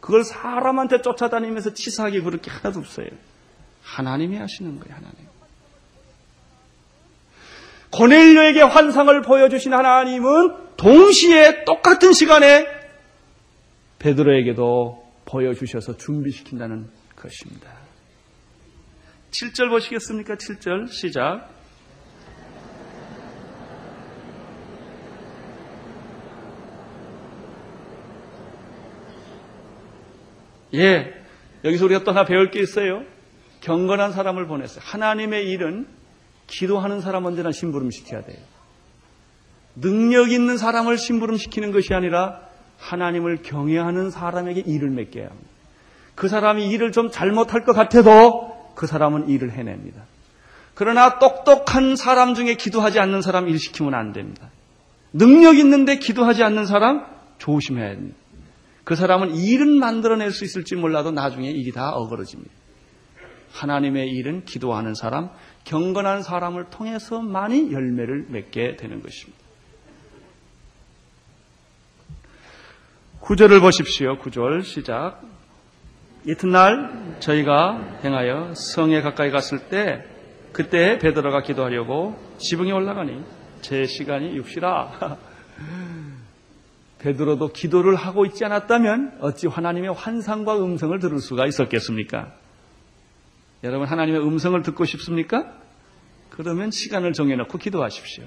그걸 0.00 0.24
사람한테 0.24 1.02
쫓아다니면서 1.02 1.74
치사하게 1.74 2.22
그럴 2.22 2.40
게 2.40 2.50
하나도 2.50 2.80
없어요. 2.80 3.06
하나님이 3.82 4.36
하시는 4.38 4.78
거예요. 4.80 4.94
하나님. 4.94 5.16
고넬료에게 7.92 8.62
환상을 8.62 9.20
보여주신 9.22 9.74
하나님은 9.74 10.76
동시에 10.76 11.64
똑같은 11.64 12.12
시간에 12.12 12.66
베드로에게도 13.98 15.10
보여주셔서 15.26 15.96
준비시킨다는 15.96 16.88
것입니다. 17.16 17.70
7절 19.32 19.68
보시겠습니까? 19.70 20.36
7절 20.36 20.90
시작. 20.90 21.48
예, 30.74 31.12
여기서 31.64 31.84
우리가 31.86 32.04
또 32.04 32.12
하나 32.12 32.24
배울 32.24 32.50
게 32.50 32.60
있어요. 32.60 33.02
경건한 33.60 34.12
사람을 34.12 34.46
보냈어요. 34.46 34.80
하나님의 34.84 35.50
일은 35.50 35.86
기도하는 36.46 37.00
사람 37.00 37.26
언제나 37.26 37.52
심부름 37.52 37.90
시켜야 37.90 38.22
돼요. 38.22 38.38
능력 39.76 40.30
있는 40.30 40.56
사람을 40.56 40.98
심부름 40.98 41.36
시키는 41.36 41.72
것이 41.72 41.94
아니라 41.94 42.40
하나님을 42.78 43.42
경외하는 43.42 44.10
사람에게 44.10 44.62
일을 44.66 44.90
맡겨야 44.90 45.26
합니다. 45.26 45.48
그 46.14 46.28
사람이 46.28 46.68
일을 46.70 46.92
좀 46.92 47.10
잘못할 47.10 47.64
것 47.64 47.72
같아도 47.72 48.72
그 48.74 48.86
사람은 48.86 49.28
일을 49.28 49.52
해냅니다. 49.52 50.02
그러나 50.74 51.18
똑똑한 51.18 51.96
사람 51.96 52.34
중에 52.34 52.54
기도하지 52.54 53.00
않는 53.00 53.22
사람 53.22 53.48
일 53.48 53.58
시키면 53.58 53.94
안 53.94 54.12
됩니다. 54.12 54.50
능력 55.12 55.58
있는데 55.58 55.98
기도하지 55.98 56.42
않는 56.42 56.66
사람 56.66 57.06
조심해야 57.38 57.90
됩니다. 57.90 58.16
그 58.90 58.96
사람은 58.96 59.36
일은 59.36 59.78
만들어낼 59.78 60.32
수 60.32 60.44
있을지 60.44 60.74
몰라도 60.74 61.12
나중에 61.12 61.48
일이 61.48 61.70
다 61.70 61.90
어그러집니다. 61.90 62.50
하나님의 63.52 64.08
일은 64.08 64.44
기도하는 64.44 64.94
사람, 64.96 65.30
경건한 65.62 66.24
사람을 66.24 66.70
통해서 66.70 67.20
많이 67.20 67.70
열매를 67.70 68.26
맺게 68.30 68.74
되는 68.74 69.00
것입니다. 69.00 69.38
구절을 73.20 73.60
보십시오. 73.60 74.18
구절 74.18 74.64
시작. 74.64 75.22
이튿날 76.26 77.14
저희가 77.20 78.00
행하여 78.02 78.54
성에 78.56 79.02
가까이 79.02 79.30
갔을 79.30 79.68
때 79.68 80.04
그때 80.52 80.98
베드로가 80.98 81.42
기도하려고 81.42 82.16
지붕에 82.38 82.72
올라가니 82.72 83.22
제 83.60 83.84
시간이 83.84 84.34
육시라. 84.34 85.16
베드로도 87.00 87.48
기도를 87.48 87.96
하고 87.96 88.26
있지 88.26 88.44
않았다면 88.44 89.18
어찌 89.20 89.46
하나님의 89.46 89.94
환상과 89.94 90.62
음성을 90.62 90.98
들을 90.98 91.18
수가 91.18 91.46
있었겠습니까? 91.46 92.32
여러분 93.64 93.86
하나님의 93.86 94.20
음성을 94.20 94.60
듣고 94.62 94.84
싶습니까? 94.84 95.52
그러면 96.28 96.70
시간을 96.70 97.12
정해놓고 97.12 97.58
기도하십시오. 97.58 98.24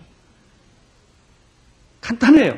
간단해요. 2.01 2.53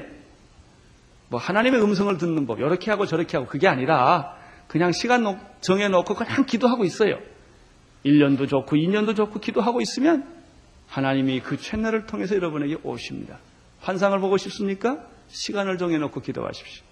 뭐 1.30 1.40
하나님의 1.40 1.82
음성을 1.82 2.18
듣는 2.18 2.48
법 2.48 2.60
이렇게 2.60 2.92
하고 2.92 3.06
저렇게 3.06 3.38
하고 3.38 3.48
그게 3.48 3.68
아니라 3.68 4.36
그냥 4.68 4.92
시간 4.92 5.24
정해놓고 5.62 6.16
그냥 6.16 6.46
기도하고 6.46 6.86
있어요. 6.86 7.20
1년도 8.06 8.48
좋고 8.48 8.76
2년도 8.76 9.16
좋고 9.16 9.40
기도하고 9.40 9.82
있으면 9.82 10.34
하나님이 10.88 11.42
그 11.42 11.58
채널을 11.58 12.06
통해서 12.06 12.36
여러분에게 12.36 12.78
오십니다. 12.84 13.40
환상을 13.82 14.18
보고 14.20 14.38
싶습니까? 14.38 15.15
시간을 15.28 15.78
정해놓고 15.78 16.22
기도하십시오. 16.22 16.84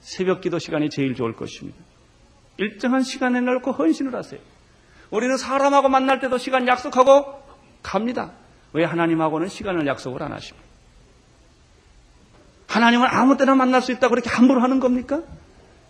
새벽 0.00 0.40
기도 0.40 0.58
시간이 0.58 0.90
제일 0.90 1.14
좋을 1.14 1.34
것입니다. 1.34 1.78
일정한 2.56 3.02
시간에 3.02 3.40
놓고 3.40 3.72
헌신을 3.72 4.14
하세요. 4.14 4.40
우리는 5.10 5.36
사람하고 5.36 5.88
만날 5.88 6.20
때도 6.20 6.38
시간 6.38 6.66
약속하고 6.66 7.42
갑니다. 7.82 8.32
왜 8.72 8.84
하나님하고는 8.84 9.48
시간을 9.48 9.86
약속을 9.86 10.22
안 10.22 10.32
하십니까? 10.32 10.66
하나님은 12.68 13.06
아무 13.06 13.36
때나 13.36 13.54
만날 13.54 13.82
수 13.82 13.92
있다고 13.92 14.10
그렇게 14.14 14.30
함부로 14.30 14.62
하는 14.62 14.80
겁니까? 14.80 15.22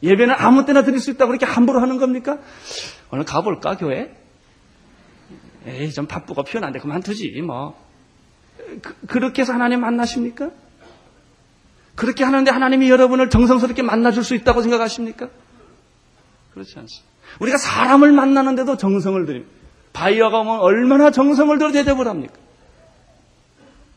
예배는 0.03 0.35
아무 0.37 0.65
때나 0.65 0.83
드릴 0.83 0.99
수 0.99 1.13
있다고 1.13 1.29
그렇게 1.29 1.47
함부로 1.47 1.81
하는 1.81 1.99
겁니까? 1.99 2.39
오늘 3.13 3.25
가볼까, 3.25 3.77
교회? 3.77 4.17
에이, 5.67 5.93
좀 5.93 6.07
바쁘고 6.07 6.43
피곤한데 6.43 6.81
그만두지, 6.81 7.41
뭐. 7.43 7.81
그, 9.07 9.19
렇게 9.19 9.43
해서 9.43 9.53
하나님 9.53 9.81
만나십니까? 9.81 10.51
그렇게 12.03 12.25
하는데 12.25 12.51
하나님이 12.51 12.91
여러분을 12.91 13.31
정성스럽게 13.31 13.83
만나줄 13.83 14.25
수 14.25 14.35
있다고 14.35 14.61
생각하십니까? 14.63 15.29
그렇지 16.53 16.77
않습니다. 16.77 17.09
우리가 17.39 17.59
사람을 17.59 18.11
만나는데도 18.11 18.77
정성을 18.77 19.25
들입니다. 19.25 19.53
바이어가 19.93 20.41
오면 20.41 20.59
얼마나 20.59 21.13
정성을 21.13 21.57
들여 21.59 21.71
대접을 21.71 22.09
합니까? 22.09 22.35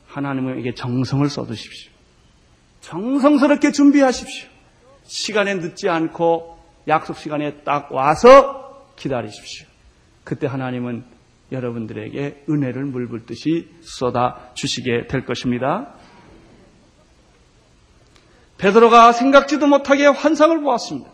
하나님에게 0.05 0.75
정성을 0.75 1.27
써두십시오. 1.27 1.91
정성스럽게 2.81 3.71
준비하십시오. 3.71 4.49
시간에 5.05 5.55
늦지 5.55 5.89
않고 5.89 6.59
약속 6.87 7.17
시간에 7.17 7.63
딱 7.63 7.91
와서 7.91 8.85
기다리십시오. 8.97 9.65
그때 10.23 10.45
하나님은 10.45 11.05
여러분들에게 11.51 12.43
은혜를 12.47 12.85
물붓듯이 12.85 13.67
쏟아 13.81 14.51
주시게 14.53 15.07
될 15.07 15.25
것입니다. 15.25 15.95
베드로가 18.57 19.11
생각지도 19.11 19.67
못하게 19.67 20.05
환상을 20.07 20.61
보았습니다. 20.61 21.09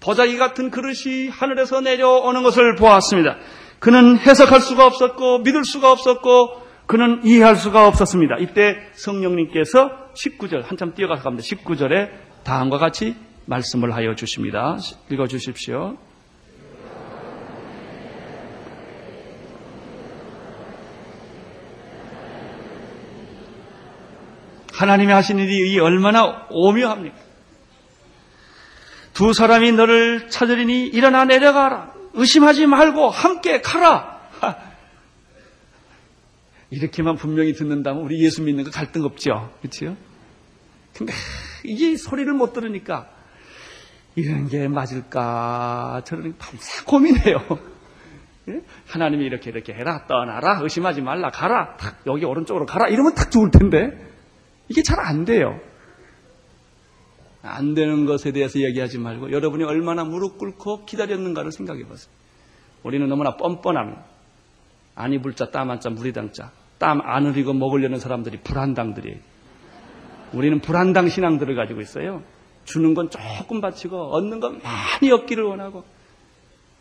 보자기 0.00 0.36
같은 0.36 0.70
그릇이 0.70 1.28
하늘에서 1.30 1.80
내려오는 1.80 2.42
것을 2.42 2.76
보았습니다. 2.76 3.36
그는 3.78 4.18
해석할 4.18 4.60
수가 4.60 4.86
없었고 4.86 5.38
믿을 5.40 5.64
수가 5.64 5.90
없었고 5.92 6.62
그는 6.86 7.22
이해할 7.24 7.56
수가 7.56 7.86
없었습니다. 7.88 8.36
이때 8.40 8.76
성령님께서 8.92 9.90
19절 10.14 10.64
한참 10.64 10.94
뛰어가서 10.94 11.22
갑니다. 11.22 11.44
19절에 11.44 12.10
다음과 12.44 12.78
같이 12.78 13.16
말씀을 13.46 13.94
하여 13.94 14.14
주십니다. 14.14 14.76
읽어 15.10 15.26
주십시오. 15.26 15.96
하나님이 24.74 25.12
하신 25.12 25.38
일이 25.38 25.78
얼마나 25.78 26.46
오묘합니까? 26.50 27.16
두 29.12 29.32
사람이 29.32 29.72
너를 29.72 30.28
찾으리니 30.28 30.86
일어나 30.86 31.24
내려가라. 31.24 31.94
의심하지 32.14 32.66
말고 32.66 33.10
함께 33.10 33.60
가라. 33.60 34.20
이렇게만 36.70 37.16
분명히 37.16 37.52
듣는다면 37.52 38.02
우리 38.02 38.20
예수 38.24 38.42
믿는 38.42 38.64
거 38.64 38.70
갈등 38.70 39.04
없죠. 39.04 39.52
그렇죠? 39.60 39.96
근데 40.96 41.12
이게 41.62 41.96
소리를 41.96 42.32
못 42.32 42.52
들으니까 42.52 43.08
이런 44.16 44.48
게 44.48 44.66
맞을까 44.66 46.02
저런 46.04 46.34
밤새 46.36 46.82
고민해요. 46.84 47.38
예? 48.48 48.60
하나님이 48.88 49.24
이렇게 49.24 49.50
이렇게 49.50 49.72
해라 49.72 50.04
떠나라 50.06 50.58
의심하지 50.60 51.00
말라 51.00 51.30
가라 51.30 51.76
탁 51.76 52.02
여기 52.06 52.24
오른쪽으로 52.26 52.66
가라 52.66 52.88
이러면 52.88 53.14
딱 53.14 53.30
좋을 53.30 53.50
텐데 53.50 54.13
이게 54.68 54.82
잘 54.82 54.98
안 55.00 55.24
돼요. 55.24 55.60
안 57.42 57.74
되는 57.74 58.06
것에 58.06 58.32
대해서 58.32 58.58
얘기하지 58.60 58.98
말고 58.98 59.30
여러분이 59.30 59.64
얼마나 59.64 60.04
무릎 60.04 60.38
꿇고 60.38 60.86
기다렸는가를 60.86 61.52
생각해 61.52 61.84
보세요. 61.84 62.10
우리는 62.82 63.06
너무나 63.08 63.36
뻔뻔합니다. 63.36 64.02
아니 64.94 65.20
불자 65.20 65.50
땀한자 65.50 65.90
물이 65.90 66.12
당자 66.12 66.52
땀안 66.78 67.26
흘리고 67.26 67.52
먹으려는 67.52 67.98
사람들이 67.98 68.40
불안당들이에요. 68.40 69.18
우리는 70.32 70.60
불안당 70.60 71.08
신앙들을 71.08 71.54
가지고 71.54 71.80
있어요. 71.80 72.22
주는 72.64 72.94
건 72.94 73.10
조금 73.10 73.60
바치고 73.60 74.14
얻는 74.14 74.40
건 74.40 74.60
많이 74.62 75.12
얻기를 75.12 75.44
원하고 75.44 75.84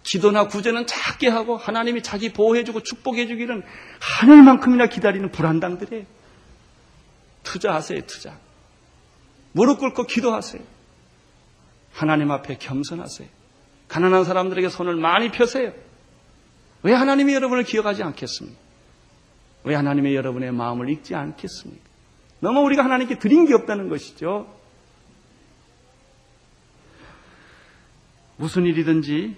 기도나 0.03 0.47
구제는 0.47 0.87
작게 0.87 1.27
하고 1.27 1.57
하나님이 1.57 2.03
자기 2.03 2.31
보호해주고 2.31 2.81
축복해주기는 2.83 3.63
하늘만큼이나 3.99 4.87
기다리는 4.87 5.29
불안당들이에요. 5.31 6.05
투자하세요, 7.43 8.01
투자. 8.07 8.37
무릎 9.51 9.79
꿇고 9.79 10.03
기도하세요. 10.03 10.61
하나님 11.91 12.31
앞에 12.31 12.57
겸손하세요. 12.57 13.27
가난한 13.87 14.23
사람들에게 14.23 14.69
손을 14.69 14.95
많이 14.95 15.31
펴세요. 15.31 15.71
왜 16.81 16.93
하나님이 16.93 17.33
여러분을 17.33 17.63
기억하지 17.63 18.03
않겠습니까? 18.03 18.59
왜 19.65 19.75
하나님의 19.75 20.15
여러분의 20.15 20.51
마음을 20.51 20.89
읽지 20.89 21.15
않겠습니까? 21.15 21.83
너무 22.39 22.61
우리가 22.61 22.83
하나님께 22.83 23.19
드린 23.19 23.45
게 23.45 23.53
없다는 23.53 23.87
것이죠. 23.89 24.53
무슨 28.35 28.65
일이든지 28.65 29.37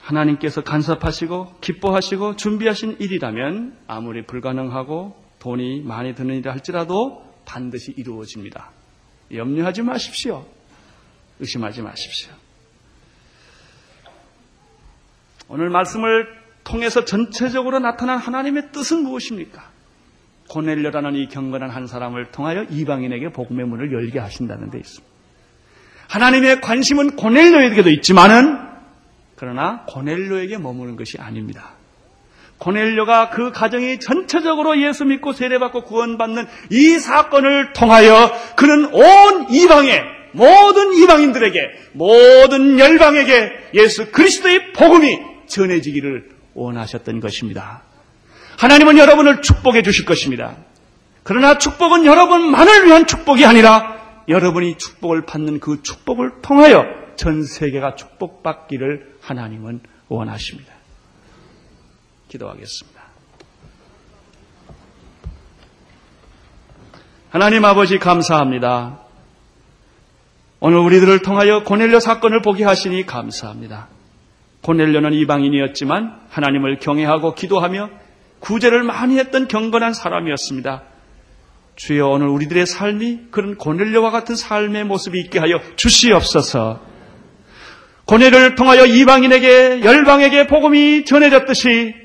하나님께서 0.00 0.62
간섭하시고 0.62 1.60
기뻐하시고 1.60 2.36
준비하신 2.36 2.96
일이라면 2.98 3.78
아무리 3.86 4.26
불가능하고 4.26 5.23
돈이 5.44 5.82
많이 5.82 6.14
드는 6.14 6.36
일을 6.36 6.52
할지라도 6.52 7.22
반드시 7.44 7.92
이루어집니다. 7.94 8.70
염려하지 9.30 9.82
마십시오. 9.82 10.46
의심하지 11.38 11.82
마십시오. 11.82 12.32
오늘 15.48 15.68
말씀을 15.68 16.28
통해서 16.64 17.04
전체적으로 17.04 17.78
나타난 17.78 18.16
하나님의 18.16 18.72
뜻은 18.72 19.02
무엇입니까? 19.02 19.70
고넬료라는 20.48 21.14
이 21.14 21.28
경건한 21.28 21.68
한 21.68 21.86
사람을 21.86 22.30
통하여 22.30 22.62
이방인에게 22.64 23.32
복음의 23.32 23.66
문을 23.66 23.92
열게 23.92 24.18
하신다는 24.20 24.70
데 24.70 24.78
있습니다. 24.78 25.14
하나님의 26.08 26.62
관심은 26.62 27.16
고넬료에게도 27.16 27.90
있지만은 27.90 28.58
그러나 29.36 29.84
고넬료에게 29.88 30.56
머무는 30.56 30.96
것이 30.96 31.18
아닙니다. 31.18 31.73
고넬료가 32.58 33.30
그 33.30 33.52
가정이 33.52 34.00
전체적으로 34.00 34.80
예수 34.80 35.04
믿고 35.04 35.32
세례받고 35.32 35.84
구원받는 35.84 36.46
이 36.70 36.98
사건을 36.98 37.72
통하여 37.72 38.32
그는 38.56 38.86
온 38.92 39.50
이방에 39.50 40.02
모든 40.32 40.92
이방인들에게 40.94 41.60
모든 41.92 42.78
열방에게 42.78 43.52
예수 43.74 44.10
그리스도의 44.10 44.72
복음이 44.72 45.18
전해지기를 45.46 46.30
원하셨던 46.54 47.20
것입니다. 47.20 47.82
하나님은 48.58 48.98
여러분을 48.98 49.42
축복해 49.42 49.82
주실 49.82 50.04
것입니다. 50.04 50.56
그러나 51.22 51.58
축복은 51.58 52.04
여러분만을 52.04 52.86
위한 52.86 53.06
축복이 53.06 53.44
아니라 53.44 53.96
여러분이 54.28 54.78
축복을 54.78 55.26
받는 55.26 55.60
그 55.60 55.82
축복을 55.82 56.42
통하여 56.42 56.84
전 57.16 57.44
세계가 57.44 57.94
축복받기를 57.94 59.16
하나님은 59.20 59.80
원하십니다. 60.08 60.73
기도하겠습니다. 62.34 63.02
하나님 67.30 67.64
아버지 67.64 67.98
감사합니다. 67.98 69.00
오늘 70.60 70.78
우리들을 70.78 71.22
통하여 71.22 71.62
고넬료 71.62 72.00
사건을 72.00 72.42
보게 72.42 72.64
하시니 72.64 73.06
감사합니다. 73.06 73.88
고넬료는 74.62 75.12
이방인이었지만 75.12 76.20
하나님을 76.30 76.78
경외하고 76.78 77.34
기도하며 77.34 77.90
구제를 78.40 78.82
많이 78.82 79.18
했던 79.18 79.48
경건한 79.48 79.94
사람이었습니다. 79.94 80.82
주여 81.76 82.06
오늘 82.06 82.28
우리들의 82.28 82.66
삶이 82.66 83.30
그런 83.30 83.56
고넬료와 83.56 84.10
같은 84.10 84.36
삶의 84.36 84.84
모습이 84.84 85.18
있게 85.20 85.38
하여 85.38 85.60
주시옵소서. 85.76 86.80
고뇌를 88.06 88.54
통하여 88.54 88.86
이방인에게 88.86 89.82
열방에게 89.82 90.46
복음이 90.46 91.04
전해졌듯이 91.04 92.03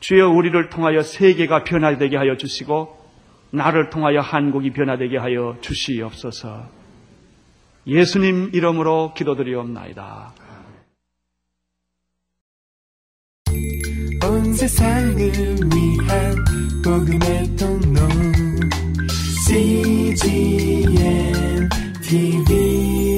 주여 0.00 0.28
우리를 0.28 0.68
통하여 0.68 1.02
세계가 1.02 1.64
변화되게 1.64 2.16
하여 2.16 2.36
주시고 2.36 2.96
나를 3.50 3.90
통하여 3.90 4.20
한국이 4.20 4.70
변화되게 4.70 5.16
하여 5.16 5.56
주시옵소서. 5.60 6.68
예수님 7.86 8.50
이름으로 8.52 9.14
기도드리옵나이다. 9.14 10.34
온 14.24 14.52
세상을 14.54 15.16
위한 15.16 16.44
복음의 16.84 17.56
통로 17.56 18.00
CGM 19.46 20.96
TV 22.02 23.15